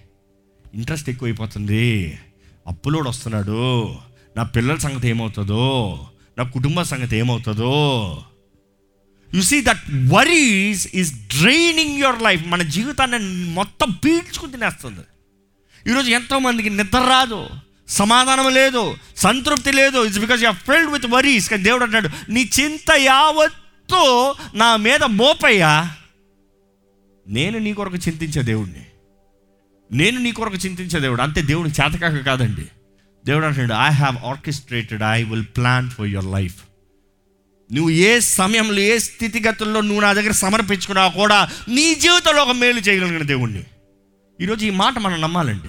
ఇంట్రెస్ట్ 0.74 1.10
ఎక్కువైపోతుంది. 1.10 2.18
అప్పులోడు 2.66 3.08
వస్తున్నాడు. 3.08 3.94
నా 4.36 4.42
పిల్లల 4.42 4.76
సంగతి 4.76 5.08
ఏమవుతుందో 5.08 6.00
నా 6.38 6.44
కుటుంబ 6.44 6.82
సంగతి 6.82 7.16
ఏమవుతుందో 7.16 8.24
you 9.34 9.42
see 9.42 9.62
that 9.62 9.82
worries 10.08 10.88
is 10.94 11.12
draining 11.14 11.98
your 11.98 12.22
life 12.22 12.46
మన 12.46 12.62
జీవితాన్ని 12.62 13.18
మొత్తం 13.50 13.90
పీల్చుకుని 13.90 14.52
తినేస్తుంది. 14.52 15.00
ఈరోజు 15.90 16.10
ఎంతోమందికి 16.10 16.70
నిద్ర 16.70 16.98
రాదు 16.98 17.48
సమాధానం 17.88 18.54
లేదు 18.54 18.96
సంతృప్తి 19.16 19.72
లేదు. 19.72 20.04
It's 20.04 20.18
because 20.18 20.42
you 20.42 20.52
filled 20.52 20.90
with 20.90 21.06
worries 21.06 21.50
కానీ 21.50 21.62
దేవుడు 21.62 21.84
అంటాడు 21.84 22.08
నీ 22.28 22.50
చింత 22.60 22.90
యావత్తు 22.96 24.34
నా 24.54 24.76
మీద 24.76 25.02
మోపయ్యా. 25.02 25.94
నేను 27.28 27.58
నీ 27.58 27.72
కొరకు 27.72 27.96
చింతించే 27.96 28.42
దేవుడిని 28.42 28.86
నేను 29.92 30.20
నీ 30.20 30.32
కొరకు 30.32 30.54
చింతించే 30.54 31.00
దేవుడు. 31.00 31.22
అంతే 31.22 31.42
దేవుడు 31.42 31.68
చేతకాక 31.68 32.26
కాదండి. 32.26 32.66
దేవుడు 33.26 33.46
అంటాడు 33.46 33.74
I 33.74 33.90
have 33.90 34.16
orchestrated 34.16 35.02
I 35.02 35.22
will 35.22 35.44
plan 35.44 35.90
for 35.90 36.06
your 36.06 36.42
life 36.42 36.54
నువ్వు 37.72 37.90
ఏ 37.90 38.20
సమయంలో 38.20 38.78
ఏ 38.78 38.98
స్థితిగతుల్లో 38.98 39.80
నువ్వు 39.80 40.00
నా 40.00 40.12
దగ్గర 40.12 40.30
సమర్పించుకున్నా 40.30 41.08
కూడా 41.08 41.50
నీ 41.68 41.94
జీవితంలో 41.94 42.42
ఒక 42.42 42.50
మేలు 42.50 42.80
చేయగలిగిన 42.80 43.22
దేవుణ్ణి. 43.22 43.62
ఈరోజు 44.40 44.66
ఈ 44.66 44.70
మాట 44.70 44.98
మనం 44.98 45.20
నమ్మాలండి. 45.20 45.68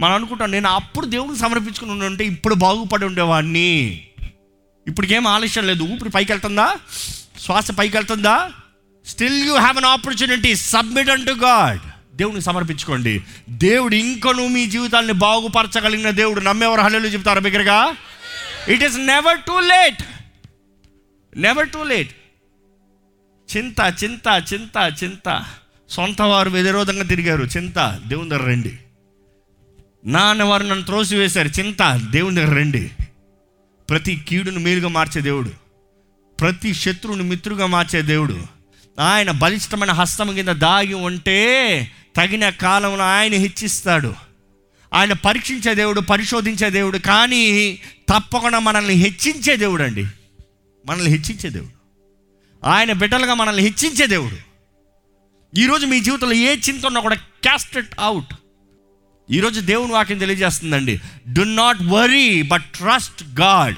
మనం 0.00 0.14
అనుకుంటాం 0.14 0.50
నేను 0.50 0.68
అప్పుడు 0.68 1.06
దేవుడిని 1.06 1.38
సమర్పించుకుని 1.38 2.04
ఉంటే 2.04 2.24
ఇప్పుడు 2.24 2.54
బాగుపడి 2.54 3.04
ఉండేవాడిని 3.04 4.06
ఇప్పటికేం 4.86 5.26
ఆలస్యం 5.26 5.66
లేదు. 5.66 5.82
ఊపిరి 5.82 6.10
పైకి 6.10 6.32
వెళ్తుందా 6.32 6.76
శ్వాస 7.40 7.70
పైకి 7.70 7.96
వెళ్తుందా 7.96 8.50
still 9.06 9.46
you 9.46 9.54
have 9.54 9.76
an 9.76 9.84
opportunity 9.84 10.54
submit 10.56 11.10
unto 11.26 11.32
God 11.32 11.80
దేవుని 12.16 12.42
సమర్పించుకోండి. 12.42 13.22
దేవుడు 13.48 13.94
ఇంకను 13.94 14.46
మీ 14.46 14.66
జీవితాన్ని 14.66 15.12
బాగుపరచగలిగిన 15.12 16.10
దేవుడు. 16.10 16.40
నమ్మేవారు 16.40 16.80
హల్లెలు 16.80 17.06
చెప్తారు 17.06 17.40
బిగ్గరగా? 17.40 17.96
It 18.68 18.84
is 18.84 18.98
never 18.98 19.38
too 19.38 19.60
late 19.60 20.02
never 21.36 21.68
too 21.68 21.82
late 21.82 22.10
చింత 23.56 23.94
చింత 24.04 24.44
చింత 24.52 24.92
చింత. 25.04 25.44
సొంత 25.90 26.22
వారు 26.22 26.50
వ్యతిరోధంగా 26.50 27.02
తిరిగారు. 27.02 27.44
చింత 27.44 28.00
దేవుని 28.06 28.30
దగ్గర 28.30 28.46
రండి. 28.46 28.78
నాన్నవారు 30.04 30.62
నన్ను 30.62 30.84
త్రోసివేశారు. 30.84 31.48
చింత 31.48 32.00
దేవుని 32.10 32.36
దగ్గర 32.36 32.56
రండి. 32.56 32.90
ప్రతి 33.90 34.16
కీడును 34.28 34.60
మేలుగా 34.60 34.88
మార్చే 34.88 35.20
దేవుడు. 35.20 35.50
ప్రతి 36.40 36.74
శత్రువుని 36.74 37.22
మిత్రుగా 37.22 37.66
మార్చే 37.66 38.02
దేవుడు. 38.02 38.42
ఆయన 39.00 39.30
బలిష్టమైన 39.30 39.90
హస్తం 39.90 40.34
కింద 40.34 40.48
దాగి 40.48 40.94
ఉంటే 40.94 41.90
తగిన 42.16 42.50
కాలంలో 42.50 43.04
ఆయన 43.04 43.32
హెచ్చిస్తాడు. 43.32 44.14
ఆయన 44.94 45.12
పరీక్షించే 45.12 45.74
దేవుడు 45.74 46.00
పరిశోధించే 46.00 46.70
దేవుడు 46.70 46.98
కానీ 46.98 47.74
తప్పకుండా 48.08 48.58
మనల్ని 48.58 48.94
హెచ్చించే 48.94 49.56
దేవుడు 49.56 49.82
అండి 49.82 50.06
మనల్ని 50.86 51.10
హెచ్చించే 51.10 51.50
దేవుడు. 51.50 51.82
ఆయన 52.66 52.92
బిడ్డలుగా 52.92 53.34
మనల్ని 53.34 53.62
హెచ్చించే 53.62 54.06
దేవుడు. 54.06 54.52
ఈరోజు 55.58 55.86
మీ 55.86 56.00
జీవితంలో 56.00 56.32
ఏ 56.32 56.56
చింత 56.56 56.86
ఉన్నా 56.86 57.00
కూడా 57.00 57.14
క్యాస్ట్ 57.14 57.76
ఇట్ 57.76 57.94
అవుట్ 58.00 58.34
ఈరోజు 59.30 59.60
దేవుని 59.60 59.92
వాక్యం 59.92 60.18
తెలియజేస్తుందండి. 60.18 61.00
Do 61.32 61.42
not 61.42 61.78
worry 61.82 62.42
but 62.42 62.64
trust 62.64 63.24
God 63.40 63.76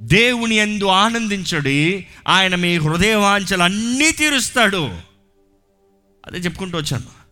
దేవుని 0.00 0.54
ఎందు 0.54 0.84
ఆనందించడి 0.84 2.06
ఆయన 2.28 2.54
మీ 2.54 2.78
హృదయవాంఛలు 2.78 3.62
అన్నీ 3.62 4.10
తీరుస్తాడు. 4.10 4.98
అదే 6.26 6.38
చెప్పుకుంటూ 6.38 6.78
వచ్చాను. 6.78 7.24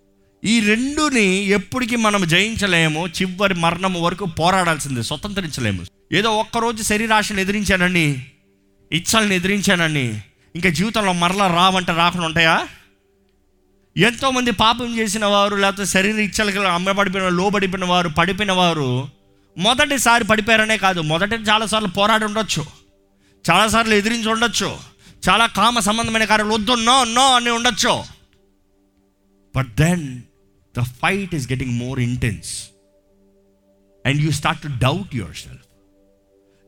ఈ 0.47 0.61
రెండుని 0.61 1.27
ఎప్పటికీ 1.27 1.97
మనం 1.97 2.29
జయించలేము 2.29 3.09
చివరి 3.09 3.55
మరణం 3.55 4.03
వరకు 4.03 4.25
పోరాడాల్సిందే 4.25 5.03
స్వతంత్రించలేము. 5.03 5.85
ఏదో 6.13 6.37
ఒక్కరోజు 6.37 6.83
శరీరాశను 6.83 7.41
ఎదిరించానని 7.41 8.27
ఇచ్చల్ని 8.93 9.35
ఎదిరించానని 9.35 10.21
ఇంకా 10.55 10.71
జీవితంలో 10.71 11.13
మరలా 11.13 11.47
రావంటే 11.47 11.93
రాకుండా 11.93 12.27
ఉంటాయా? 12.27 12.69
ఎంతోమంది 13.97 14.51
పాపం 14.51 14.99
చేసిన 14.99 15.25
వారు 15.25 15.57
లేకపోతే 15.57 15.85
శరీర 15.85 16.17
ఇచ్చలకి 16.17 16.59
అమ్మబడిపోయిన 16.59 17.29
లోబడిపోయిన 17.29 17.85
వారు 17.85 18.09
పడిపోయిన 18.09 18.53
వారు 18.53 19.09
మొదటిసారి 19.59 20.25
పడిపోయారనే 20.25 20.77
కాదు 20.77 21.01
మొదటి 21.01 21.35
చాలాసార్లు 21.35 21.89
పోరాడి 21.89 22.25
ఉండొచ్చు. 22.25 22.65
చాలాసార్లు 23.51 23.95
ఎదిరించి 23.95 24.29
ఉండొచ్చు. 24.29 24.77
చాలా 25.29 25.47
కామ 25.47 25.79
సంబంధమైన 25.79 26.25
కార్యాలు 26.25 26.55
వద్దు 26.55 26.73
నో 26.73 27.05
నో 27.05 27.37
అని 27.37 27.51
ఉండొచ్చు. 27.51 28.03
But 29.57 29.69
then 29.77 30.23
the 30.79 30.83
fight 30.83 31.35
is 31.35 31.53
getting 31.53 31.73
more 31.73 32.01
intense 32.01 32.65
and 34.07 34.21
you 34.21 34.31
start 34.31 34.63
to 34.63 34.69
doubt 34.69 35.15
yourself 35.37 35.72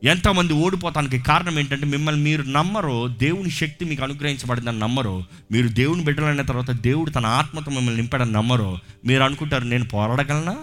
ఎంతమంది 0.05 0.53
ఓడిపోతానికి 0.53 1.19
కారణం 1.19 1.59
ఏంటంటే 1.59 1.85
మిమ్మల్ని 1.85 2.21
మీరు 2.21 2.43
నమ్మరు 2.43 3.07
దేవుని 3.07 3.49
శక్తి 3.49 3.85
మీకు 3.85 4.03
అనుగ్రహించబడిందని 4.03 4.79
నమ్మరో 4.79 5.23
మీరు 5.51 5.67
దేవుని 5.67 6.03
బిడ్డలైన 6.03 6.41
తర్వాత 6.41 6.71
దేవుడు 6.71 7.09
తన 7.09 7.25
ఆత్మతో 7.25 7.71
మిమ్మల్ని 7.71 8.01
నింపాడని 8.01 8.31
నమ్మరో 8.31 8.79
మీరు 9.05 9.23
అనుకుంటారు 9.23 9.63
నేను 9.63 9.87
పోరాడగలనా? 9.87 10.57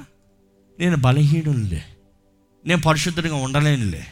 నేను 0.78 0.96
బలహీనులే 0.96 1.84
నేను 2.66 2.80
పరిశుద్ధంగా 2.80 3.34
ఉండలేనులే. 3.34 4.06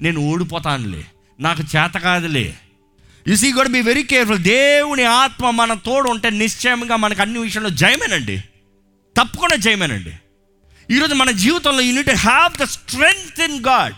నేను 0.00 0.20
ఓడిపోతానులే. 0.20 1.04
నాకు 1.40 1.62
చేత 1.62 1.92
కాదులే. 1.92 2.54
You 3.28 3.36
see 3.36 3.52
God 3.52 3.68
be 3.68 3.80
very 3.80 4.02
careful 4.02 4.38
దేవుని 4.38 5.04
ఆత్మ 5.04 5.50
మన 5.50 5.74
తోడు 5.74 6.10
ఉంటే 6.10 6.30
నిశ్చయంగా 6.30 6.96
మనకు 6.96 7.22
అన్ని 7.22 7.38
విషయంలో 7.38 7.70
జయమేనండి. 7.70 8.38
తప్పకుండా 9.16 9.56
జయమేనండి. 9.56 10.12
ఈరోజు 10.94 11.14
మన 11.14 11.30
జీవితంలో 11.30 11.80
you need 11.80 12.10
have 12.10 12.62
the 12.62 12.64
strength 12.64 13.52
in 13.52 13.64
God 13.64 13.94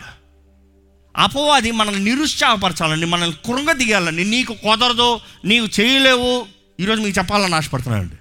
అపవాది 1.17 1.71
మనల్ని 1.71 2.05
నిరుత్సాహపరచాలని 2.05 3.07
మనల్ని 3.07 3.37
కృంగదీయాలని 3.45 4.25
నీకు 4.25 4.55
కుదరదు 4.55 5.21
నీవు 5.45 5.81
చేయలేవు. 5.81 6.47
ఈరోజు 6.81 7.01
మీకు 7.01 7.19
చెప్పాలని 7.19 7.55
ఆశపడుతున్నానండి. 7.55 8.17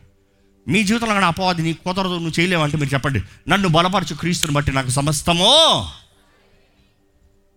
మీ 0.72 0.84
జీవితంలో 0.84 1.14
కానీ 1.14 1.25
అపవాది 1.25 1.62
నీకు 1.62 1.84
కుదరదు 1.84 2.14
నువ్వు 2.14 2.40
చేయలేవు 2.40 2.64
అంటే 2.64 2.78
మీరు 2.78 2.94
చెప్పండి. 2.94 3.22
నన్ను 3.48 3.68
బలపరచు 3.68 4.16
క్రీస్తుని 4.16 4.54
బట్టి 4.54 4.72
నాకు 4.72 4.90
సమస్తమో 4.90 5.90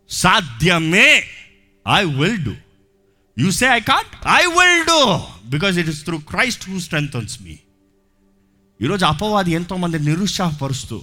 సాధ్యమే. 0.09 1.25
I 1.89 2.05
will 2.05 2.45
do 2.45 2.55
you 3.39 3.51
say 3.51 3.67
I 3.67 3.81
can't 3.81 4.29
I 4.29 4.47
will 4.47 4.85
do 4.85 5.21
because 5.51 5.79
it 5.79 5.89
is 5.89 6.05
through 6.05 6.19
Christ 6.19 6.71
who 6.71 6.81
strengthens 6.81 7.43
me 7.43 7.59
ఈరోజు 8.83 9.05
అపవాది 9.05 9.51
ఎంతోమంది 9.51 9.99
నిరుత్సాహపరుస్తూ 9.99 11.03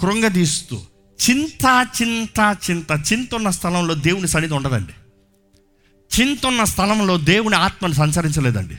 కృంగదీస్తూ 0.00 0.82
చింత 1.30 1.88
చింత 2.02 2.56
చింత. 2.70 3.12
చింత 3.12 3.34
ఉన్న 3.34 3.50
స్థలంలో 3.50 3.94
దేవుని 3.94 4.28
సన్నిధి 4.28 4.54
ఉండదండి. 4.54 4.92
చింత 6.20 6.46
ఉన్న 6.46 6.64
స్థలంలో 6.64 7.18
దేవుని 7.18 7.56
ఆత్మను 7.56 7.92
సంచరించలేదండి. 7.92 8.76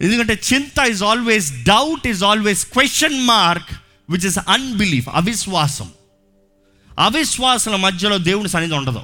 ఎందుకంటే 0.00 0.40
చింత 0.54 0.78
is 0.88 1.02
always 1.02 1.64
doubt 1.64 2.06
is 2.06 2.24
always 2.24 2.66
question 2.66 3.20
mark 3.20 3.70
which 4.10 4.26
is 4.26 4.38
unbelief 4.48 5.08
అవిశ్వాసం. 5.12 5.90
అవిశ్వాసం 6.98 7.82
మధ్యలో 7.82 8.18
దేవుని 8.18 8.48
సన్నిధి 8.48 8.74
ఉండదు. 8.74 9.02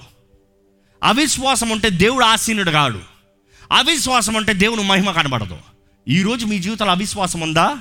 అవిశ్వాసం 1.02 1.68
ఉంటే 1.68 1.90
దేవుడు 1.90 2.24
ఆసీనుడు 2.24 2.70
కాడు. 2.70 3.00
అవిశ్వాసం 3.72 4.36
అంటే 4.36 4.52
దేవుని 4.52 4.82
మహిమ 4.82 5.10
కనబడదు. 5.10 5.58
ఈరోజు 6.08 6.46
మీ 6.46 6.58
జీవితంలో 6.58 6.92
అవిశ్వాసం 6.92 7.40
ఉందా? 7.40 7.78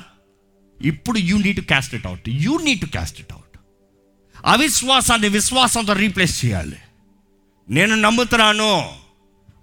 ఇప్పుడు 0.81 1.17
you 1.17 1.37
need 1.37 1.55
to 1.55 1.61
cast 1.61 1.95
it 1.95 2.07
out 2.07 2.29
you 2.29 2.57
need 2.57 2.81
to 2.81 2.85
cast 2.85 3.19
it 3.19 3.33
out 3.33 3.44
అవిశ్వాసాన్ని 4.45 5.29
విశ్వాసంతో 5.29 5.93
రీప్లేస్ 5.93 6.45
చేయాలి. 6.45 6.77
నేను 7.69 7.95
నమ్ముతున్నాను. 7.95 8.89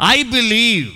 ఐ 0.08 0.22
బిలీవ్ 0.22 0.90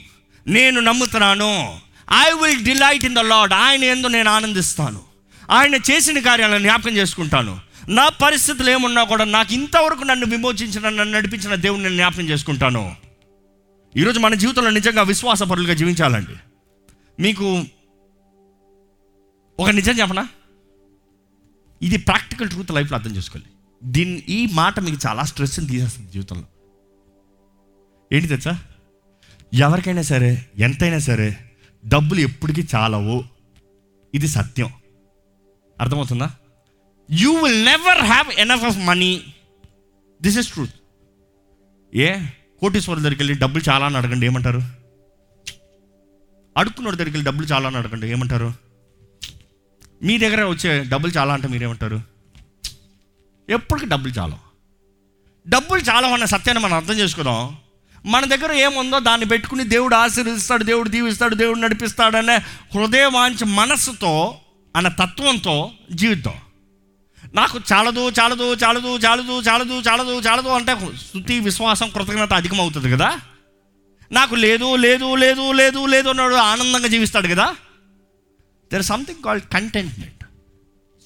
నేను 0.47 0.81
నమ్ముతున్నాను. 0.81 1.81
I 2.13 2.33
will 2.33 2.65
delight 2.65 3.05
in 3.05 3.15
the 3.15 3.19
Lord 3.19 3.53
ఆయన 3.53 3.85
ఎందు 3.85 4.07
నేను 4.07 4.31
ఆనందిస్తాను. 4.31 5.03
ఆయన 5.51 5.75
చేసిన 5.75 6.19
కార్యాలను 6.19 6.59
జ్ఞాపకం 6.59 6.97
చేసుకుంటాను. 6.97 7.61
నా 7.89 8.09
పరిస్థితులు 8.09 8.71
ఏమున్నా 8.71 9.05
కూడా 9.05 9.25
నాకు 9.25 9.53
ఇంతవరకు 9.53 10.05
నన్ను 10.05 10.27
విమోచించిన 10.27 10.89
నన్ను 10.89 11.05
నడిపించిన 11.05 11.55
దేవుని 11.55 11.83
నేను 11.83 11.95
జ్ఞాపకం 11.95 12.29
చేసుకుంటాను. 12.29 12.97
ఈరోజు 13.97 14.19
మన 14.19 14.35
జీవితంలో 14.35 14.71
నిజంగా 14.71 15.03
విశ్వాసపరులుగా 15.03 15.75
జీవించాలండి. 15.75 16.33
మీకు 17.21 17.65
ఒక 19.61 19.71
నిజం 19.71 19.93
చెప్పనా? 19.93 20.29
ఇది 21.83 21.97
ప్రాక్టికల్ 21.97 22.49
ట్రూత్ 22.49 22.71
లైఫ్లో 22.71 22.99
అర్థం 22.99 23.17
చేసుకోవాలి 23.17 23.56
దీన్ని 23.85 24.19
ఈ 24.19 24.47
మాట 24.53 24.81
మీకు 24.81 24.99
చాలా 25.07 25.25
స్ట్రెస్ని 25.25 25.67
తీసేస్తుంది 25.67 26.13
జీవితంలో. 26.13 26.45
ఏంటి 28.13 28.29
తెచ్చా 28.29 28.61
ఎవరికైనా 29.55 30.03
సరే 30.03 30.47
ఎంతైనా 30.59 30.99
సరే 30.99 31.51
డబ్బులు 31.87 32.21
ఎప్పటికీ 32.21 32.69
చాలవు. 32.75 33.25
ఇది 34.15 34.29
సత్యం. 34.29 34.73
అర్థమవుతుందా? 35.81 36.31
You 37.13 37.33
will 37.33 37.65
never 37.65 37.99
have 37.99 38.41
enough 38.41 38.65
of 38.65 38.79
money 38.79 39.35
this 40.23 40.39
is 40.39 40.53
truth 40.53 40.75
ఏ? 41.95 42.21
కోటీశ్వరుల 42.61 43.03
దగ్గరికి 43.03 43.23
వెళ్ళి 43.23 43.39
డబ్బులు 43.39 43.71
చాలా 43.71 43.87
అని 43.87 43.97
అడగండి 43.97 44.27
ఏమంటారు? 44.27 44.63
అడుక్కున్నోడి 46.57 46.97
దగ్గరికి 46.97 47.17
వెళ్ళి 47.17 47.27
డబ్బులు 47.27 47.47
చాలా 47.47 47.67
అని 47.69 47.77
అడగండి 47.77 48.11
ఏమంటారు? 48.11 48.55
మీ 50.03 50.19
దగ్గర 50.19 50.45
వచ్చే 50.45 50.85
డబ్బులు 50.89 51.13
చాలా 51.13 51.35
అంటే 51.35 51.49
మీరేమంటారు? 51.49 52.16
ఎప్పటికీ 53.49 53.87
డబ్బులు 53.87 54.13
చాలు 54.13 54.39
డబ్బులు 55.49 55.81
చాలా 55.81 56.09
అన్న 56.09 56.25
సత్యాన్ని 56.25 56.65
మనం 56.65 56.75
అర్థం 56.75 56.95
చేసుకుందాం. 56.95 57.57
మన 58.07 58.25
దగ్గర 58.25 58.53
ఏముందో 58.53 59.01
దాన్ని 59.01 59.27
పెట్టుకుని 59.27 59.65
దేవుడు 59.65 59.95
ఆశీర్వదిస్తాడు 59.95 60.65
దేవుడు 60.65 60.89
దీవిస్తాడు 60.89 61.35
దేవుడు 61.35 61.59
నడిపిస్తాడనే 61.59 62.37
హృదయవాంఛ 62.75 63.45
మనస్సుతో 63.45 64.41
అన్న 64.77 64.89
తత్వంతో 64.89 65.73
జీవితం 65.93 66.33
నాకు 67.35 67.61
చాలదు 67.73 68.11
చాలదు 68.21 68.55
చాలదు 68.55 68.99
చాలదు 68.99 69.41
చాలదు 69.41 69.81
చాలదు 69.89 70.21
చాలదు 70.21 70.49
అంటే 70.49 70.97
స్థుతి 70.97 71.41
విశ్వాసం 71.41 71.91
కృతజ్ఞత 71.91 72.33
అధికమవుతుంది 72.33 72.93
కదా? 72.93 73.19
నాకు 74.13 74.35
లేదు 74.35 74.77
లేదు 74.77 75.15
లేదు 75.15 75.53
లేదు 75.53 75.87
లేదు 75.87 76.09
అన్నాడు 76.09 76.35
ఆనందంగా 76.35 76.87
జీవిస్తాడు 76.87 77.29
కదా? 77.29 77.57
దెర్ 78.73 78.83
సంథింగ్ 78.83 79.23
కాల్డ్ 79.23 79.45
కంటెంట్మెంట్ 79.45 80.25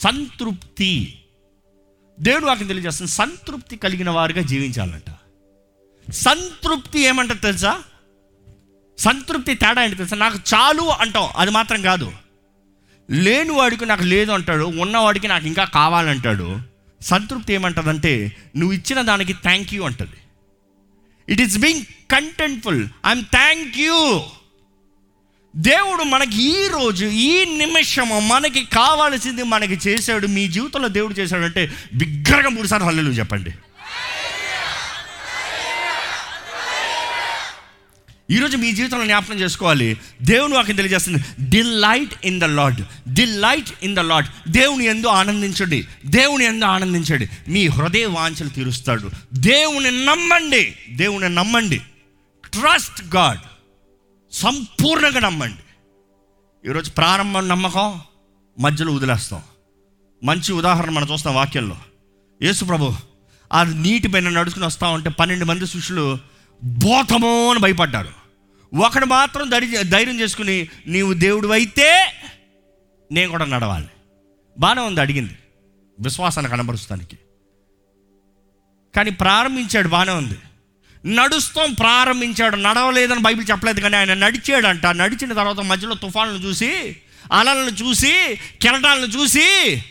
సంతృప్తి. 0.02 1.19
దేవుడు 2.20 2.46
వాకి 2.46 2.64
తెలియజేస్తుంది. 2.64 3.10
సంతృప్తి 3.10 3.76
కలిగిన 3.76 4.10
వారుగా 4.10 4.42
జీవించాలంట. 4.42 5.14
సంతృప్తి 6.12 7.00
ఏమంటారు 7.00 7.38
తెలుసా? 7.38 7.82
సంతృప్తి 8.98 9.54
తేడా 9.54 9.84
ఏంటి 9.84 9.96
తెలుసా? 9.96 10.16
నాకు 10.16 10.38
చాలు 10.54 10.82
అంటాం 10.82 11.28
అది 11.36 11.50
మాత్రం 11.50 11.82
కాదు. 11.82 12.12
లేని 13.10 13.50
వాడికి 13.50 13.86
నాకు 13.86 14.02
లేదు 14.02 14.32
అంటాడు. 14.32 14.64
ఉన్నవాడికి 14.64 15.28
నాకు 15.28 15.46
ఇంకా 15.46 15.64
కావాలంటాడు. 15.64 16.60
సంతృప్తి 17.00 17.52
ఏమంటదంటే 17.52 18.36
నువ్వు 18.56 18.72
ఇచ్చిన 18.74 19.02
దానికి 19.02 19.32
థ్యాంక్ 19.32 19.74
యూ 19.74 19.84
అంటది. 19.84 20.16
It 21.28 21.40
is 21.40 21.58
being 21.58 21.82
contentful 22.10 22.88
I'm 23.06 23.24
thank 23.24 23.78
you 23.78 24.22
దేవుడు 25.57 26.02
మనకి 26.02 26.42
ఈ 26.42 26.69
రోజు 26.69 27.07
ఈ 27.07 27.45
నిమిషము 27.45 28.21
మనకి 28.21 28.64
కావాల్సింది 28.64 29.42
మనకి 29.42 29.88
చేశాడు 29.88 30.26
మీ 30.26 30.49
జీవితంలో 30.49 30.88
దేవుడు 30.88 31.14
చేశాడంటే 31.14 31.73
బిగ్గరగా 31.95 32.49
మూడుసార్లు 32.49 32.87
హల్లు 32.87 33.11
చెప్పండి. 33.11 33.50
ఈరోజు 38.30 38.57
మీ 38.57 38.73
జీవితంలో 38.73 39.04
జ్ఞాపకం 39.04 39.35
చేసుకోవాలి. 39.35 39.97
దేవుని 40.23 40.54
వాకి 40.54 40.73
తెలియజేస్తుంది 40.73 41.50
delight 41.50 42.14
in 42.25 42.40
the 42.40 42.45
Lord 42.45 43.12
delight 43.14 43.69
in 43.83 43.97
the 43.97 43.99
Lord 43.99 44.26
దేవుని 44.49 44.85
ఎందు 44.85 45.07
ఆనందించండి 45.07 45.87
దేవుని 46.07 46.45
ఎందు 46.45 46.64
ఆనందించండి. 46.64 47.28
మీ 47.49 47.66
హృదయ 47.66 48.07
వాంఛలు 48.07 48.49
తీరుస్తాడు. 48.49 49.11
దేవుని 49.35 50.07
నమ్మండి 50.07 50.76
దేవుని 50.90 51.35
నమ్మండి. 51.35 51.78
ట్రస్ట్ 52.45 53.16
గాడ్ 53.16 53.50
సంపూర్ణంగా 54.32 55.20
నమ్మండి. 55.20 55.62
ఈరోజు 56.70 56.90
ప్రారంభం 56.90 57.49
నమ్మకం 57.49 58.00
మధ్యలో 58.58 58.92
వదిలేస్తాం. 58.92 59.42
మంచి 60.25 60.52
ఉదాహరణ 60.52 60.90
మనం 60.90 61.08
చూస్తాం 61.12 61.34
వాక్యంలో. 61.34 61.76
యేసు 62.42 62.64
ప్రభు 62.64 62.92
ఆ 63.52 63.62
నీటి 63.62 64.08
పైన 64.08 64.28
నడుచుకుని 64.28 64.66
వస్తా 64.66 64.88
ఉంటే 64.88 65.10
పన్నెండు 65.10 65.44
మంది 65.44 65.66
శిష్యులు 65.66 66.18
బోతమో 66.64 67.50
అని 67.50 67.58
భయపడ్డారు. 67.58 68.08
ఒకడు 68.75 69.06
మాత్రం 69.06 69.50
ధైర్య 69.50 69.82
ధైర్యం 69.82 70.20
చేసుకుని 70.20 70.68
నీవు 70.87 71.12
దేవుడు 71.12 71.49
అయితే 71.49 72.12
నేను 73.12 73.30
కూడా 73.30 73.44
నడవాలి. 73.44 73.88
బాగానే 74.58 74.80
ఉంది 74.80 75.00
అడిగింది. 75.00 75.38
విశ్వాసాన్ని 76.00 76.52
కనబరుస్తానికి. 76.52 77.18
కానీ 78.96 79.10
ప్రారంభించాడు 79.10 79.88
బాగానే 79.88 80.12
ఉంది. 80.12 80.38
నడుస్తాం 81.07 81.75
ప్రారంభించాడు. 81.75 82.57
నడవలేదని 82.57 83.21
బైబిల్ 83.21 83.50
చెప్పలేదు 83.50 83.80
కానీ 83.80 83.97
ఆయన 83.97 84.14
నడిచాడంట. 84.14 84.87
నడిచిన 84.87 85.33
తర్వాత 85.33 85.57
మధ్యలో 85.57 85.95
తుఫాన్లను 85.95 86.38
చూసి 86.38 86.97
అలలను 87.33 87.71
చూసి 87.71 88.38
కెరటాలను 88.62 89.07
చూసి 89.07 89.83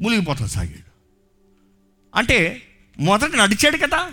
మునిగిపోతాడు 0.00 0.48
సాగాడు. 0.48 0.90
అంటే 2.14 2.62
మొదట 2.98 3.34
నడిచాడు 3.36 3.76
కదా? 3.76 4.12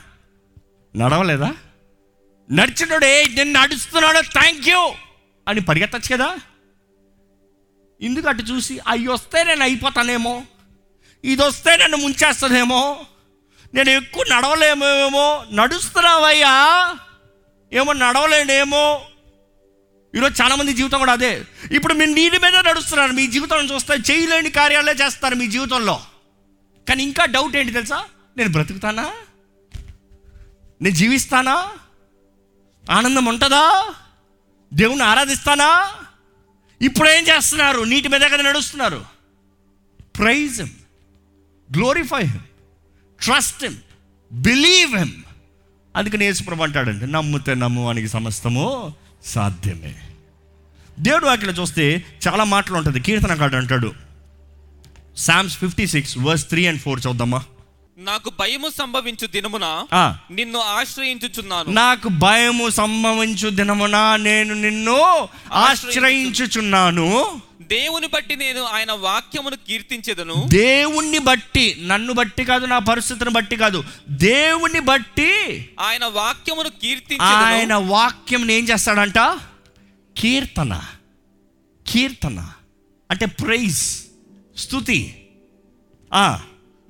నడవలేదా? 0.95 1.53
నడిచినాడే 2.51 3.27
నేను 3.27 3.51
నడుస్తున్నాడు 3.51 4.21
థ్యాంక్ 4.21 4.69
యూ 4.69 4.91
అని 5.47 5.61
పరిగెత్తచ్చు 5.61 6.15
కదా? 6.15 6.35
ఎందుకు 8.01 8.29
అటు 8.29 8.41
చూసి 8.41 8.79
అవి 8.87 9.07
వస్తే 9.07 9.43
నేను 9.43 9.63
అయిపోతానేమో 9.63 10.43
ఇది 11.23 11.43
వస్తే 11.43 11.77
నన్ను 11.77 11.97
ముంచేస్తుందేమో 11.97 13.05
నేను 13.73 13.89
ఎక్కువ 13.89 14.25
నడవలేమేమో 14.29 15.45
నడుస్తున్నావయ్యా? 15.51 16.95
ఏమో 17.73 17.93
నడవలేనేమో? 17.93 19.01
ఈరోజు 20.15 20.43
చాలామంది 20.43 20.73
జీవితం 20.73 20.99
కూడా 20.99 21.11
అదే. 21.11 21.43
ఇప్పుడు 21.71 21.93
మీరు 21.93 22.09
నీటి 22.09 22.37
మీద 22.37 22.55
నడుస్తున్నారు 22.55 23.11
మీ 23.11 23.27
జీవితం 23.27 23.57
చూస్తే 23.57 23.93
చేయలేని 23.93 24.49
కార్యాలే 24.49 24.91
చేస్తారు 24.91 25.35
మీ 25.35 25.47
జీవితంలో. 25.47 26.01
కానీ 26.89 27.03
ఇంకా 27.03 27.25
డౌట్ 27.25 27.55
ఏంటి 27.55 27.73
తెలుసా? 27.73 28.05
నేను 28.37 28.49
బ్రతుకుతానా? 28.49 29.13
నేను 30.81 30.95
జీవిస్తానా? 30.95 31.71
ఆనందం 32.91 33.25
ఉంటుందా? 33.25 33.93
దేవుని 34.73 35.03
ఆరాధిస్తానా? 35.03 35.91
ఇప్పుడు 36.81 37.09
ఏం 37.09 37.27
చేస్తున్నారు? 37.27 37.81
నీటి 37.81 38.07
మీద 38.07 38.21
కదా 38.21 38.37
నడుస్తున్నారు. 38.37 39.05
Praise 40.17 40.61
glorify 41.77 42.23
him 42.23 42.46
trust 43.21 43.63
him 43.63 43.75
believe 44.31 44.97
him 44.97 45.11
అందుకని 45.95 46.25
యేసుప్రభు 46.25 46.63
అంటాడండి 46.63 47.11
నమ్ముతే 47.11 47.53
నమ్మువానికి 47.53 48.07
సమస్తము 48.07 48.93
సాధ్యమే. 49.25 49.95
దేవుడు 50.99 51.25
వాక్యలో 51.25 51.53
చూస్తే 51.53 52.05
చాలా 52.27 52.43
మాటలు 52.43 52.75
ఉంటుంది 52.75 52.99
కీర్తనకాడు 52.99 53.55
అంటాడు. 53.55 53.93
Psalms 55.17 55.57
fifty 55.57 55.87
six 55.87 56.17
verse 56.17 56.49
three 56.49 56.65
and 56.65 56.81
four 56.81 57.01
చూద్దామా? 57.07 57.43
నాకు 57.97 58.31
భయము 58.39 58.69
సంభవించు 58.69 59.27
దినమున. 59.27 59.85
నిన్ను 60.31 60.59
ఆశ్రయించుచున్నాను. 60.59 61.71
నాకు 61.71 62.09
భయము 62.09 62.69
సంభవించు 62.69 63.49
దినమున 63.49 64.15
నేను 64.15 64.53
నిన్ను 64.53 65.27
ఆశ్రయించుచున్నాను. 65.53 67.41
దేవుని 67.61 68.07
బట్టి 68.07 68.35
నేను 68.35 68.63
ఆయన 68.63 68.91
వాక్యమును 68.91 69.55
కీర్తించెదను. 69.55 70.33
దేవుణ్ణి 70.47 71.19
బట్టి 71.19 71.83
నన్ను 71.87 72.13
బట్టి 72.13 72.45
కాదు 72.45 72.65
నా 72.65 72.79
పరిస్థితిని 72.79 73.29
బట్టి 73.29 73.55
కాదు. 73.55 73.83
దేవుణ్ణి 74.09 74.79
బట్టి 74.79 75.69
ఆయన 75.79 76.05
వాక్యమును 76.05 76.69
ఆయన 76.69 76.81
కీర్తించెదను 76.81 77.87
వాక్యం 77.87 78.51
ఏం 78.51 78.63
చేస్తాడంట? 78.63 79.19
కీర్తన. 80.17 80.81
కీర్తన. 81.87 82.49
అంటే 83.11 83.25
ప్రైజ్. 83.25 84.03
స్తుతి. 84.57 85.27
ఆ. 86.13 86.39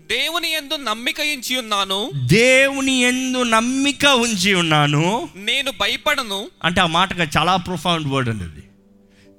దేవుని 0.07 0.49
యందు 0.49 0.73
నమ్మిక 0.73 1.21
ఉంచి 1.21 1.57
ఉన్నాను. 1.57 2.11
దేవుని 2.15 2.91
ఎందు 2.91 3.43
నమ్మిక 3.43 4.05
ఉంచి 4.05 4.53
ఉన్నాను. 4.53 5.29
నేను 5.35 5.71
భయపడను. 5.71 6.49
అంటే 6.63 6.81
ఆ 6.81 6.85
మాటగా 6.85 7.27
చాలా 7.37 7.55
ప్రొఫౌండ్ 7.55 8.07
వర్డ్ 8.07 8.29
అండి 8.29 8.63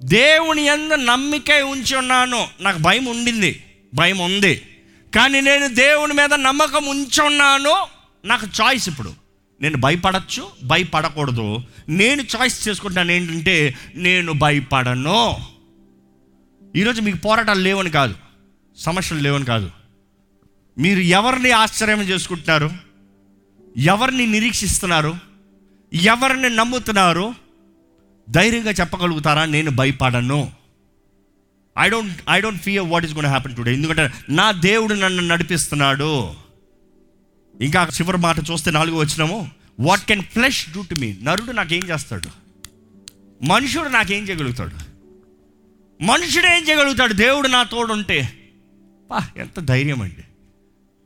దేవుని 0.05 0.63
ఎందు 0.63 0.95
నమ్మిక 0.95 1.51
ఉంచి 1.51 1.97
ఉన్నాను. 1.97 2.49
నాకు 2.61 2.79
భయం 2.79 3.05
ఉండింది. 3.05 3.65
భయం 3.95 4.19
ఉంది. 4.19 4.63
కానీ 5.15 5.41
నేను 5.41 5.75
దేవుని 5.75 6.15
మీద 6.15 6.35
నమ్మకం 6.35 6.87
ఉంచి 6.87 7.23
ఉన్నాను. 7.23 7.87
నాకు 8.25 8.47
చాయిస్ 8.63 8.89
ఇప్పుడు. 8.89 9.13
నేను 9.61 9.79
భయపడచ్చు 9.79 10.51
భయపడకూడదు. 10.65 11.59
నేను 11.89 12.23
చాయిస్ 12.23 12.69
చేసుకుంటాను 12.69 13.13
ఏంటంటే 13.13 13.75
నేను 13.95 14.33
భయపడను. 14.33 15.37
ఈరోజు 16.77 17.01
మీకు 17.01 17.17
పోరాటాలు 17.17 17.61
లేవని 17.61 17.91
కాదు. 17.91 18.15
సమస్యలు 18.77 19.21
లేవని 19.21 19.45
కాదు. 19.45 19.71
మీరు 20.79 21.01
ఎవరిని 21.01 21.51
ఆశ్చర్యం 21.51 22.01
చేసుకుంటున్నారు? 22.03 22.71
ఎవరిని 23.77 24.27
నిరీక్షిస్తున్నారు? 24.27 25.15
ఎవరిని 25.93 26.51
నమ్ముతున్నారు? 26.57 27.35
ధైర్యంగా 28.31 28.71
చెప్పగలుగుతారా? 28.71 29.45
నేను 29.45 29.71
భయపడను. 29.71 30.53
I 31.79 31.89
don't 31.89 32.21
I 32.31 32.41
don't 32.41 32.63
fear 32.63 32.89
what 32.89 33.05
is 33.05 33.15
good 33.15 33.27
happen 33.27 33.57
today 33.57 33.75
ఎందుకంటే 33.75 34.11
నా 34.29 34.53
దేవుడు 34.53 34.95
నన్ను 34.95 35.27
నడిపిస్తున్నాడు. 35.27 36.35
ఇంకా 37.61 37.89
చివరి 38.01 38.17
మాట 38.17 38.37
చూస్తే 38.39 38.71
నాలుగు 38.71 38.97
వచ్చినాము 38.97 39.51
what 39.81 40.01
can 40.01 40.23
flesh 40.23 40.67
do 40.75 40.83
to 40.83 40.95
me 40.95 41.17
నరుడు 41.23 41.53
నాకేం 41.53 41.83
చేస్తాడు? 41.89 42.29
మనుషుడు 43.45 43.89
నాకేం 43.89 44.29
చేయగలుగుతాడు? 44.29 44.77
మనుషుడు 46.03 46.47
ఏం 46.47 46.69
చేయగలుగుతాడు? 46.69 47.13
దేవుడు 47.13 47.49
నా 47.49 47.63
తోడు 47.63 47.93
ఉంటే 47.93 48.51
పా 49.11 49.29
ఎంత 49.37 49.61
ధైర్యం 49.61 50.03
అండి. 50.03 50.25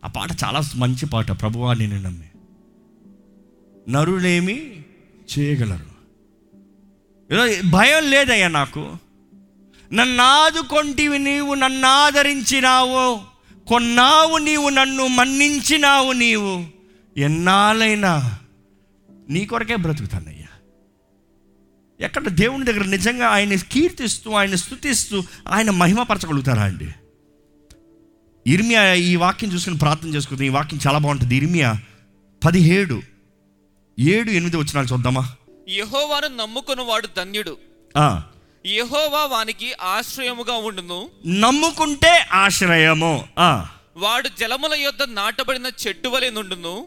ఆ 0.04 0.08
పాట 0.08 0.28
చాలా 0.44 0.62
మంచి 0.74 1.06
పాట. 1.06 1.30
ప్రభువా 1.30 1.74
నేను 1.74 2.02
నమ్మి. 2.02 2.26
నరులేమి 3.92 4.84
చేయగలరు. 5.38 5.92
భయం 7.70 8.10
లేదయ్యా 8.10 8.48
నాకు. 8.48 8.96
నన్ను 9.92 10.22
ఆదుకొంటివి 10.22 11.18
నీవు 11.18 11.54
నన్ను 11.54 11.88
ఆదరించినావు 11.88 13.20
కొన్నావు 13.68 14.38
నీవు 14.38 14.68
నన్ను 14.68 15.06
మన్నించినావు 15.06 16.12
నీవు. 16.12 16.66
ఎన్నాళ్ళైనా 17.16 18.38
నీ 19.30 19.46
కొరకే 19.46 19.76
బ్రతుకుతానయ్యా. 19.76 20.46
ఎక్కడ 22.00 22.28
దేవుని 22.28 22.64
దగ్గర 22.64 22.84
నిజంగా 22.84 23.28
ఆయన 23.28 23.54
కీర్తిస్తూ 23.54 24.32
ఆయన 24.32 24.54
స్థుతిస్తూ 24.54 25.22
ఆయన 25.48 25.70
మహిమపరచగలుగుతారా 25.70 26.62
అండి? 26.62 26.88
ఇర్మియా 28.46 28.94
ఈ 28.94 29.16
వాక్యం 29.16 29.52
చూసుకుని 29.52 29.78
ప్రార్థన 29.78 30.08
చేసుకుంది. 30.08 30.46
ఈ 30.46 30.48
వాక్యం 30.48 30.80
చాలా 30.86 30.98
బాగుంటుంది. 30.98 31.36
ఇర్మియా 31.36 31.74
పదిహేడు 32.44 33.02
ఏడు 34.00 34.30
ఎనిమిది 34.30 34.56
వచ్చినాలు 34.56 34.86
చూద్దామా? 34.86 35.32
యెహోవాను 35.68 36.26
నమ్ముకుని 36.26 36.82
వాడు 36.82 37.08
ధన్యుడు. 37.16 37.58
ఆ, 37.96 38.22
యెహోవా 38.66 39.24
వానికి 39.24 39.72
ఆశ్రయముగా 39.82 40.52
ఉండును. 40.52 41.08
నమ్ముకుంటే 41.26 42.26
ఆశ్రయము. 42.32 43.28
ఆ, 43.38 43.68
వాడు 43.96 44.28
జలముల 44.28 44.74
యొద్ద 44.74 45.02
నాటబడిన 45.02 45.70
చెట్టు 45.86 46.08
వలె 46.08 46.30
నుండును. 46.30 46.86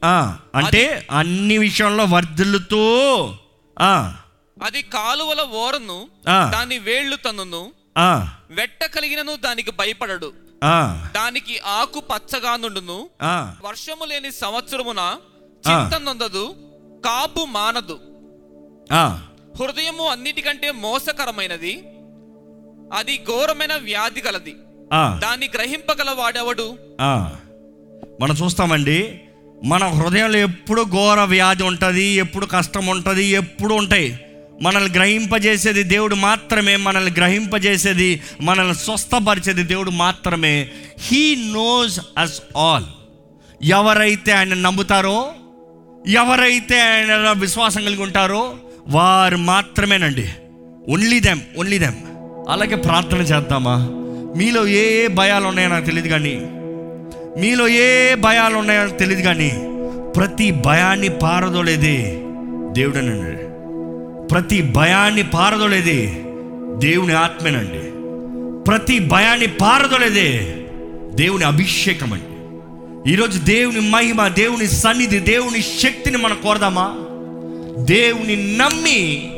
అంటే 0.55 1.07
అన్ని 1.11 1.57
విషయంలో 1.57 2.03
వర్ధిల్లుతూ 2.03 3.33
ఆ, 3.81 4.15
అది 4.63 4.81
కాలువల 4.81 5.41
ఓరను. 5.41 6.07
దాని 6.51 6.79
వేళ్ళు 6.79 7.15
తన్నును. 7.15 7.71
ఆ, 7.97 8.33
వెట్ట 8.51 8.83
కలిగినను 8.83 9.35
దానికి 9.35 9.71
భయపడడు. 9.71 10.44
దానికి 11.15 11.59
ఆకు 11.59 11.99
పచ్చగా 11.99 12.57
నుండును. 12.57 13.09
వర్షము 13.65 14.05
లేని 14.05 14.31
సంవత్సరమున 14.31 15.17
చింత 15.69 16.01
నొందదు 16.01 16.55
కాపు 17.05 17.45
మానదు. 17.45 17.99
హృదయము 19.63 20.07
అన్నిటికంటే 20.07 20.71
మోసకరమైనది 20.71 21.83
అది 22.93 23.17
ఘోరమైన 23.17 23.75
వ్యాధి 23.75 24.21
గలది. 24.21 24.55
దాన్ని 25.19 25.49
గ్రహింపగల 25.55 26.11
వాడెవడు. 26.11 26.77
మనం 28.21 28.35
చూస్తామండి 28.35 29.21
మన 29.63 29.83
హృదయంలో 29.87 30.37
ఎప్పుడు 30.37 30.81
ఘోర 30.81 31.19
వ్యాధి 31.19 31.63
ఉంటుంది 31.63 32.03
ఎప్పుడు 32.03 32.45
కష్టం 32.45 32.87
ఉంటుంది 32.87 33.25
ఎప్పుడు 33.25 33.73
ఉంటాయి. 33.73 34.24
మనల్ని 34.61 34.93
గ్రహింపజేసేది 34.93 35.83
దేవుడు 35.83 36.15
మాత్రమే 36.15 36.75
మనల్ని 36.75 37.11
గ్రహింపజేసేది 37.11 38.21
మనల్ని 38.41 38.75
స్వస్థపరిచేది 38.75 39.63
దేవుడు 39.63 39.89
మాత్రమే. 39.89 40.69
హీ 40.99 41.35
నోస్ 41.35 41.99
అస్ 42.17 42.41
ఆల్ 42.57 42.83
ఎవరైతే 43.63 44.31
ఆయన 44.31 44.53
నమ్ముతారో 44.53 45.31
ఎవరైతే 46.07 46.81
ఆయన 46.81 47.31
విశ్వాసం 47.31 47.83
కలిగి 47.83 48.01
ఉంటారో 48.01 48.55
వారు 48.87 49.37
మాత్రమేనండి. 49.37 50.29
ఓన్లీ 50.89 51.19
దెమ్ 51.19 51.39
ఓన్లీ 51.57 51.79
దెమ్ 51.79 51.95
అలాగే 52.49 52.75
ప్రార్థన 52.75 53.17
చేద్దామా? 53.17 53.89
మీలో 54.37 54.67
ఏ 54.67 55.03
ఏ 55.03 55.07
భయాలు 55.07 55.45
ఉన్నాయో 55.45 55.69
నాకు 55.69 55.85
తెలియదు 55.85 56.07
కానీ 56.07 56.35
మీలో 57.37 57.67
ఏ 57.67 58.15
భయాలు 58.15 58.55
ఉన్నాయో 58.55 58.83
నాకు 58.83 58.97
తెలియదు 58.97 59.21
కానీ 59.21 59.51
ప్రతి 60.15 60.51
భయాన్ని 60.51 61.09
పారదోలేదే 61.09 61.97
దేవుడనండి. 62.71 63.44
ప్రతి 64.31 64.61
భయాన్ని 64.61 65.23
పారదోలేదే 65.23 66.21
దేవుని 66.77 67.13
ఆత్మేనండి. 67.13 67.91
ప్రతి 68.63 68.99
భయాన్ని 68.99 69.47
పారదోలేదే 69.47 70.55
దేవుని 71.13 71.43
అభిషేకం 71.43 72.13
అండి 72.13 72.25
ఈరోజు 73.11 73.39
దేవుని 73.39 73.79
మహిమ 73.79 74.27
దేవుని 74.27 74.67
సన్నిధి 74.67 75.19
దేవుని 75.19 75.61
శక్తిని 75.61 76.17
మనం 76.17 76.37
కోరదామా? 76.43 76.95
దేవుని 77.83 78.57
నమ్మి 78.57 79.31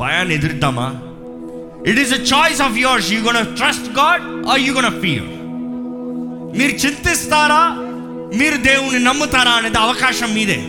భయాన్ని 0.00 0.34
ఎదురుద్దామా? 0.34 0.94
It 1.86 2.00
is 2.00 2.12
a 2.12 2.36
choice 2.36 2.62
of 2.62 2.78
yours 2.78 3.12
you 3.12 3.20
gonna 3.20 3.56
trust 3.56 3.98
God 3.98 4.46
or 4.46 4.60
you 4.60 4.74
gonna 4.74 5.00
fear 5.00 5.26
మీరు 6.58 6.86
చింతిస్తారా? 6.86 7.76
మీరు 8.38 8.56
దేవుని 8.56 8.98
నమ్ముతారా 8.98 9.50
అనేది 9.50 9.78
అవకాశం 9.78 10.34
మీదే. 10.34 10.62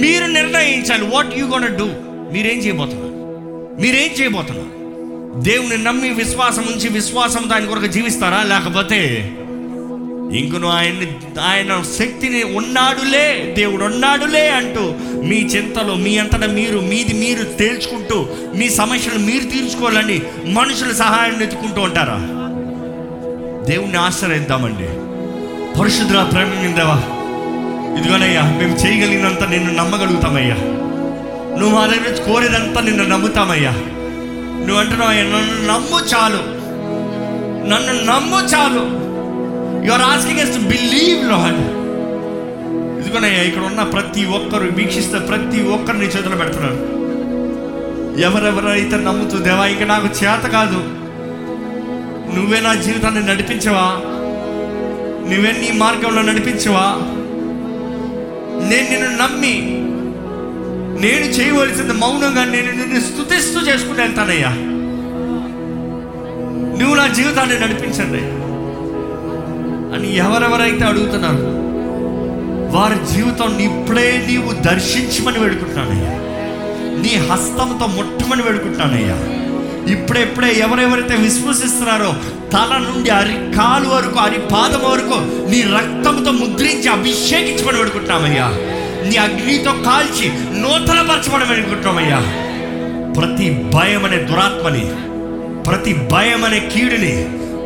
మీరు 0.00 0.26
నిర్ణయించాలి. 0.26 1.06
వాట్ 1.06 1.38
యూ 1.38 1.46
గోన్ 1.46 1.78
డూ 1.78 1.88
మీరేం 2.32 2.58
చేయబోతున్నారు? 2.58 3.12
మీరేం 3.80 4.20
చేయబోతున్నారు? 4.20 4.76
దేవుని 5.42 5.84
నమ్మి 5.84 6.10
విశ్వాసం 6.10 6.62
ఉంచి 6.62 6.88
విశ్వాసం 6.88 7.50
దాని 7.50 7.66
కొరకు 7.66 7.86
జీవిస్తారా? 7.86 8.42
లేకపోతే 8.42 9.30
ఇంకను 10.32 10.68
ఆయన్ని 10.68 11.12
ఆయన 11.40 11.82
శక్తిని 11.98 12.44
ఉన్నాడులే 12.44 13.54
దేవుడు 13.58 13.84
ఉన్నాడులే 13.84 14.48
అంటూ 14.48 14.80
మీ 15.22 15.36
చింతలో 15.36 15.94
మీ 15.94 16.18
అంతటా 16.18 16.46
మీరు 16.46 16.78
మీది 16.78 17.12
మీరు 17.12 17.44
తేల్చుకుంటూ 17.44 18.26
మీ 18.54 18.70
సమస్యలు 18.70 19.18
మీరు 19.18 19.44
తీర్చుకోవాలని 19.44 20.22
మనుషుల 20.46 20.92
సహాయాన్ని 20.92 21.42
ఎత్తుకుంటూ 21.44 21.80
ఉంటారా? 21.80 22.16
దేవుణ్ణి 23.66 23.96
ఆశ్రయిద్దామండి. 23.96 25.06
పరిశుద్ధ 25.80 26.12
ప్రేమ 26.12 26.74
దేవా 26.76 27.02
ఇదిగోనయ్యా 28.00 28.42
మేము 28.42 28.76
చేయగలిగినంత 28.76 29.48
నిన్ను 29.48 29.74
నమ్మగలుగుతామయ్యా. 29.74 30.56
నువ్వు 31.58 31.76
మా 31.76 31.86
దగ్గర 31.86 32.10
నుంచి 32.10 32.32
కోరేదంతా 32.32 32.80
నిన్ను 32.80 33.04
నమ్ముతామయ్యా. 33.04 33.70
నువ్వు 34.58 34.76
అంటున్నావు 34.76 35.10
"అయ్యా, 35.10 35.24
నన్ను 35.24 35.72
నమ్ము 35.72 36.00
చాలు. 36.14 36.56
నన్ను 37.68 38.12
నమ్ము 38.12 38.40
చాలు. 38.40 39.06
You 39.86 39.92
are 39.92 40.02
asking 40.02 40.40
us 40.40 40.54
to 40.54 40.60
believe 40.60 41.28
Lord 41.28 41.86
ఇదిగోనయ్యా 43.00 43.42
ఇక్కడ 43.42 43.62
ఉన్న 43.62 43.82
ప్రతి 43.82 44.24
ఒక్కరు 44.24 44.64
వీక్షిస్తే 44.64 45.18
ప్రతి 45.18 45.62
ఒక్కరు 45.62 45.96
నీ 45.96 46.04
చేతిలో 46.04 46.36
పెడుతున్నారు. 46.36 46.96
ఎవరెవరైతే 48.20 48.96
నమ్ముతూ 48.96 49.38
దేవా 49.38 49.66
ఇక 49.66 49.82
నాకు 49.82 50.06
చేత 50.06 50.46
కాదు. 50.46 50.84
నువ్వే 52.36 52.60
నా 52.60 52.74
జీవితాన్ని 52.74 53.26
నడిపించవా? 53.26 54.00
నువ్వే 55.30 55.52
నీ 55.52 55.72
మార్గంలో 55.72 56.22
నడిపించవా? 56.22 56.96
నేను 58.68 58.90
నిన్ను 58.90 59.22
నమ్మి 59.22 59.82
నేను 61.00 61.24
చేయవలసింది 61.26 61.92
మౌనంగా 61.92 62.44
నేను 62.44 62.72
నిన్ను 62.72 63.00
స్థుతిస్తూ 63.00 63.60
చేసుకుంటూ 63.60 64.02
వెళ్తానయ్యా 64.02 64.50
నువ్వు 66.80 66.96
నా 66.96 67.06
జీవితాన్ని 67.06 67.60
నడిపించండి. 67.60 68.22
అని 69.96 70.16
ఎవరెవరైతే 70.16 70.84
అడుగుతున్నారు 70.84 71.42
వారి 72.76 73.14
జీవితం 73.14 73.58
ఇప్పుడే 73.60 74.24
నీవు 74.28 74.52
దర్శించమని 74.62 75.38
వేడుకుంటున్నానయ్యా. 75.38 76.12
నీ 77.00 77.30
హస్తంతో 77.30 77.86
ముట్టమని 77.86 78.42
వేడుకుంటున్నానయ్యా. 78.42 79.18
ఇప్పుడెప్పుడే 79.92 80.54
ఎవరెవరైతే 80.58 81.14
విశ్వసిస్తున్నారో 81.16 82.14
తల 82.52 82.78
నుండి 82.78 83.10
అరి 83.10 83.56
కాలు 83.56 83.88
వరకు 83.88 84.18
అరి 84.18 84.38
పాదం 84.52 84.80
వరకు 84.90 85.16
నీ 85.50 85.62
రక్తంతో 85.62 86.30
ముద్రించి 86.32 86.88
అభిషేకించమని 86.88 87.78
వేడుకుంటున్నామయ్యా. 87.78 88.48
నీ 89.08 89.16
అగ్నితో 89.16 89.72
కాల్చి 89.84 90.26
నూతనపరచమని 90.60 91.44
అనుకుంటున్నామయ్యా. 91.54 92.20
ప్రతి 93.14 93.70
భయం 93.74 94.04
అనే 94.04 94.16
దురాత్మని 94.22 94.84
ప్రతి 95.66 95.92
భయం 96.12 96.44
అనే 96.44 96.60
కీడుని 96.74 97.14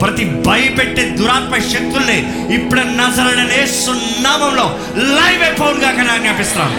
ప్రతి 0.02 0.24
భయపెట్టే 0.46 1.10
దురాత్మ 1.10 1.58
శక్తుల్ని 1.58 2.18
ఇప్పుడు 2.54 2.80
నజరడనే 2.80 3.66
సున్నామంలో 3.66 4.66
లైవ్ 4.96 5.42
అయిపోవుగా 5.42 5.90
జ్ఞాపిస్తాను 6.18 6.78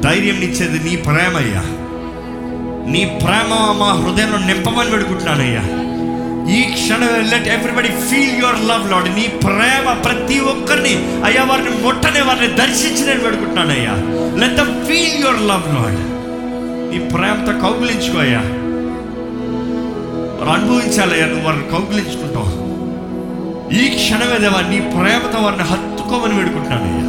ధైర్యం 0.00 0.42
ఇచ్చేది 0.42 0.78
నీ 0.78 0.96
ప్రేమయ్యా. 0.96 1.62
నీ 2.86 3.04
ప్రేమ 3.24 3.50
మా 3.78 3.92
హృదయంలో 3.92 4.38
నింపమని 4.38 4.90
పెడుకుంటున్నానయ్యా 4.90 5.64
ఈ 6.50 6.60
క్షణమే 6.70 7.18
let 7.30 7.48
everybody 7.48 7.90
feel 8.06 8.36
your 8.40 8.60
love 8.64 8.86
Lord 8.90 9.08
నీ 9.14 9.26
ప్రేమ 9.42 9.92
ప్రతి 10.04 10.38
ఒక్కరిని 10.52 10.94
అయ్యా 11.24 11.42
వారిని 11.44 11.72
ముట్టనే 11.82 12.20
వారిని 12.20 12.48
దర్శించి 12.54 13.02
నేను 13.06 13.20
పెడుకుంటున్నానయ్యా 13.20 13.94
let 14.40 14.56
them 14.56 14.72
feel 14.86 15.18
your 15.22 15.42
love 15.42 15.68
Lord 15.74 16.00
నీ 16.90 16.98
ప్రేమతో 17.12 17.52
కౌగులించుకో 17.60 18.18
అయ్యా. 18.18 18.42
వారు 20.38 20.50
అనుభవించాలయ్యా 20.50 21.26
నువ్వు 21.26 21.44
వారిని 21.44 21.66
కౌగులించుకుంటావు. 21.70 22.50
ఈ 23.72 23.88
క్షణమే 23.94 24.38
దేవా 24.38 24.60
నీ 24.70 24.78
ప్రేమతో 24.94 25.38
వారిని 25.40 25.62
హత్తుకోమని 25.62 26.34
వేడుకుంటున్నానయ్యా 26.38 27.06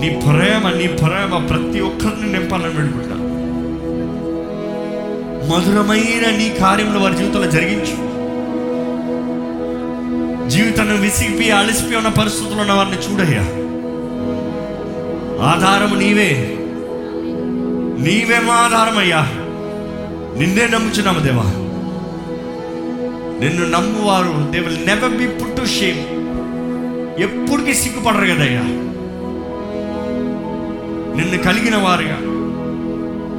నీ 0.00 0.08
ప్రేమ 0.22 0.70
నీ 0.78 0.86
ప్రేమ 1.00 1.36
ప్రతి 1.50 1.80
ఒక్కరిని 1.80 2.28
నింపాలని 2.32 2.74
పెడుకుంటాను 2.76 3.23
మధురమైన 5.50 6.36
నీ 6.36 6.56
కార్యంలో 6.60 7.00
వారి 7.00 7.16
జీవితంలో 7.16 7.50
జరిగించు. 7.50 8.14
జీవితాన్ని 10.50 10.98
విసిగిపోయి 10.98 11.50
అలసిపోయి 11.50 11.96
ఉన్న 11.96 12.08
పరిస్థితుల్లో 12.08 12.60
ఉన్న 12.60 12.72
వారిని 12.72 12.96
చూడయ్యా. 12.96 13.42
ఆధారము 15.44 15.94
నీవే. 15.94 16.56
నీవే 18.00 18.40
మా 18.40 18.54
ఆధారమయ్యా. 18.54 19.20
నిన్నే 20.38 20.66
నమ్ముచున్నాము 20.66 21.20
దేవా. 21.20 21.42
నిన్ను 23.40 23.68
నమ్మువారు 23.68 24.50
they 24.50 24.58
will 24.58 24.86
never 24.86 25.12
be 25.12 25.26
put 25.26 25.60
to 25.60 25.64
shame 25.66 26.24
ఎప్పటికీ 27.22 27.74
సిగ్గుపడరు 27.74 28.24
కదయ్యా. 28.24 28.62
నిన్ను 31.16 31.38
కలిగిన 31.42 31.76
వారుగా. 31.76 32.33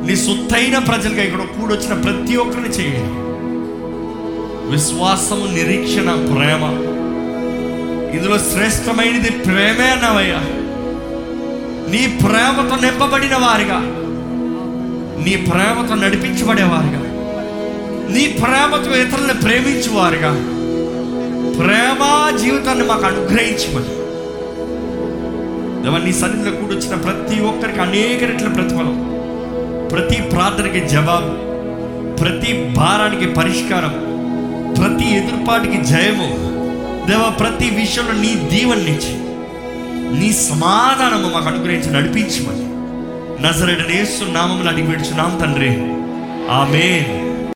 నీ 0.06 0.16
సొత్తైన 0.16 0.78
ప్రజలుగా 0.78 1.24
ఇక్కడ 1.24 1.40
కూడొచ్చిన 1.40 1.94
ప్రతి 1.94 2.38
ఒక్కరిని 2.38 2.70
చేయండి 2.70 3.26
విశ్వాసము 4.72 5.54
నిరీక్షణ 5.54 6.12
ప్రేమ. 6.12 6.64
ఇందులో 8.16 8.38
శ్రేష్టమైనది 8.38 9.30
ప్రేమే 9.30 9.90
అన్నవయ్యా. 9.90 10.40
నీ 11.92 12.18
ప్రేమతో 12.22 12.76
నింపబడిన 12.76 13.36
వారిగా. 13.36 13.80
నీ 15.26 15.36
ప్రేమతో 15.36 15.96
నడిపించబడేవారుగా 15.96 17.12
నీ 18.10 18.28
ప్రేమతో 18.28 18.96
ఇతరులను 18.96 19.42
ప్రేమించేవారుగా 19.42 20.32
ప్రేమ 21.58 22.32
జీవితాన్ని 22.38 22.86
మాకు 22.86 23.06
అనుగ్రహించమని. 23.06 24.06
దేవా 25.84 25.98
నీ 25.98 26.14
సన్నిధిలో 26.14 26.56
కూడొచ్చిన 26.56 26.96
ప్రతి 26.96 27.42
ఒక్కరికి 27.42 27.80
అనేక 27.80 28.24
రెట్ల 28.24 28.48
ప్రతిఫలం. 28.48 29.15
ప్రతి 29.92 30.22
ప్రార్థనకి 30.22 30.88
జవాబు 30.88 31.46
ప్రతి 32.16 32.74
భారానికి 32.78 33.34
పరిష్కారం 33.34 34.16
ప్రతి 34.78 35.16
ఎదురుపాటికి 35.16 35.78
జయము. 35.78 36.46
దేవా 37.08 37.30
ప్రతి 37.30 37.70
విషయంలో 37.70 38.12
నీ 38.12 38.36
దీవెనిచ్చి 38.36 39.26
నీ 40.20 40.34
సమాధానము 40.34 41.34
మాకు 41.34 41.48
అనుగ్రహించి 41.48 41.94
నడిపించమని. 41.94 42.66
నజరడనేస్తు 43.44 44.26
నామములు 44.26 44.70
అడిగి 44.70 44.88
పెడుచున్నాం 44.88 45.40
తండ్రి. 45.42 45.70
ఆమెన్. 46.52 47.25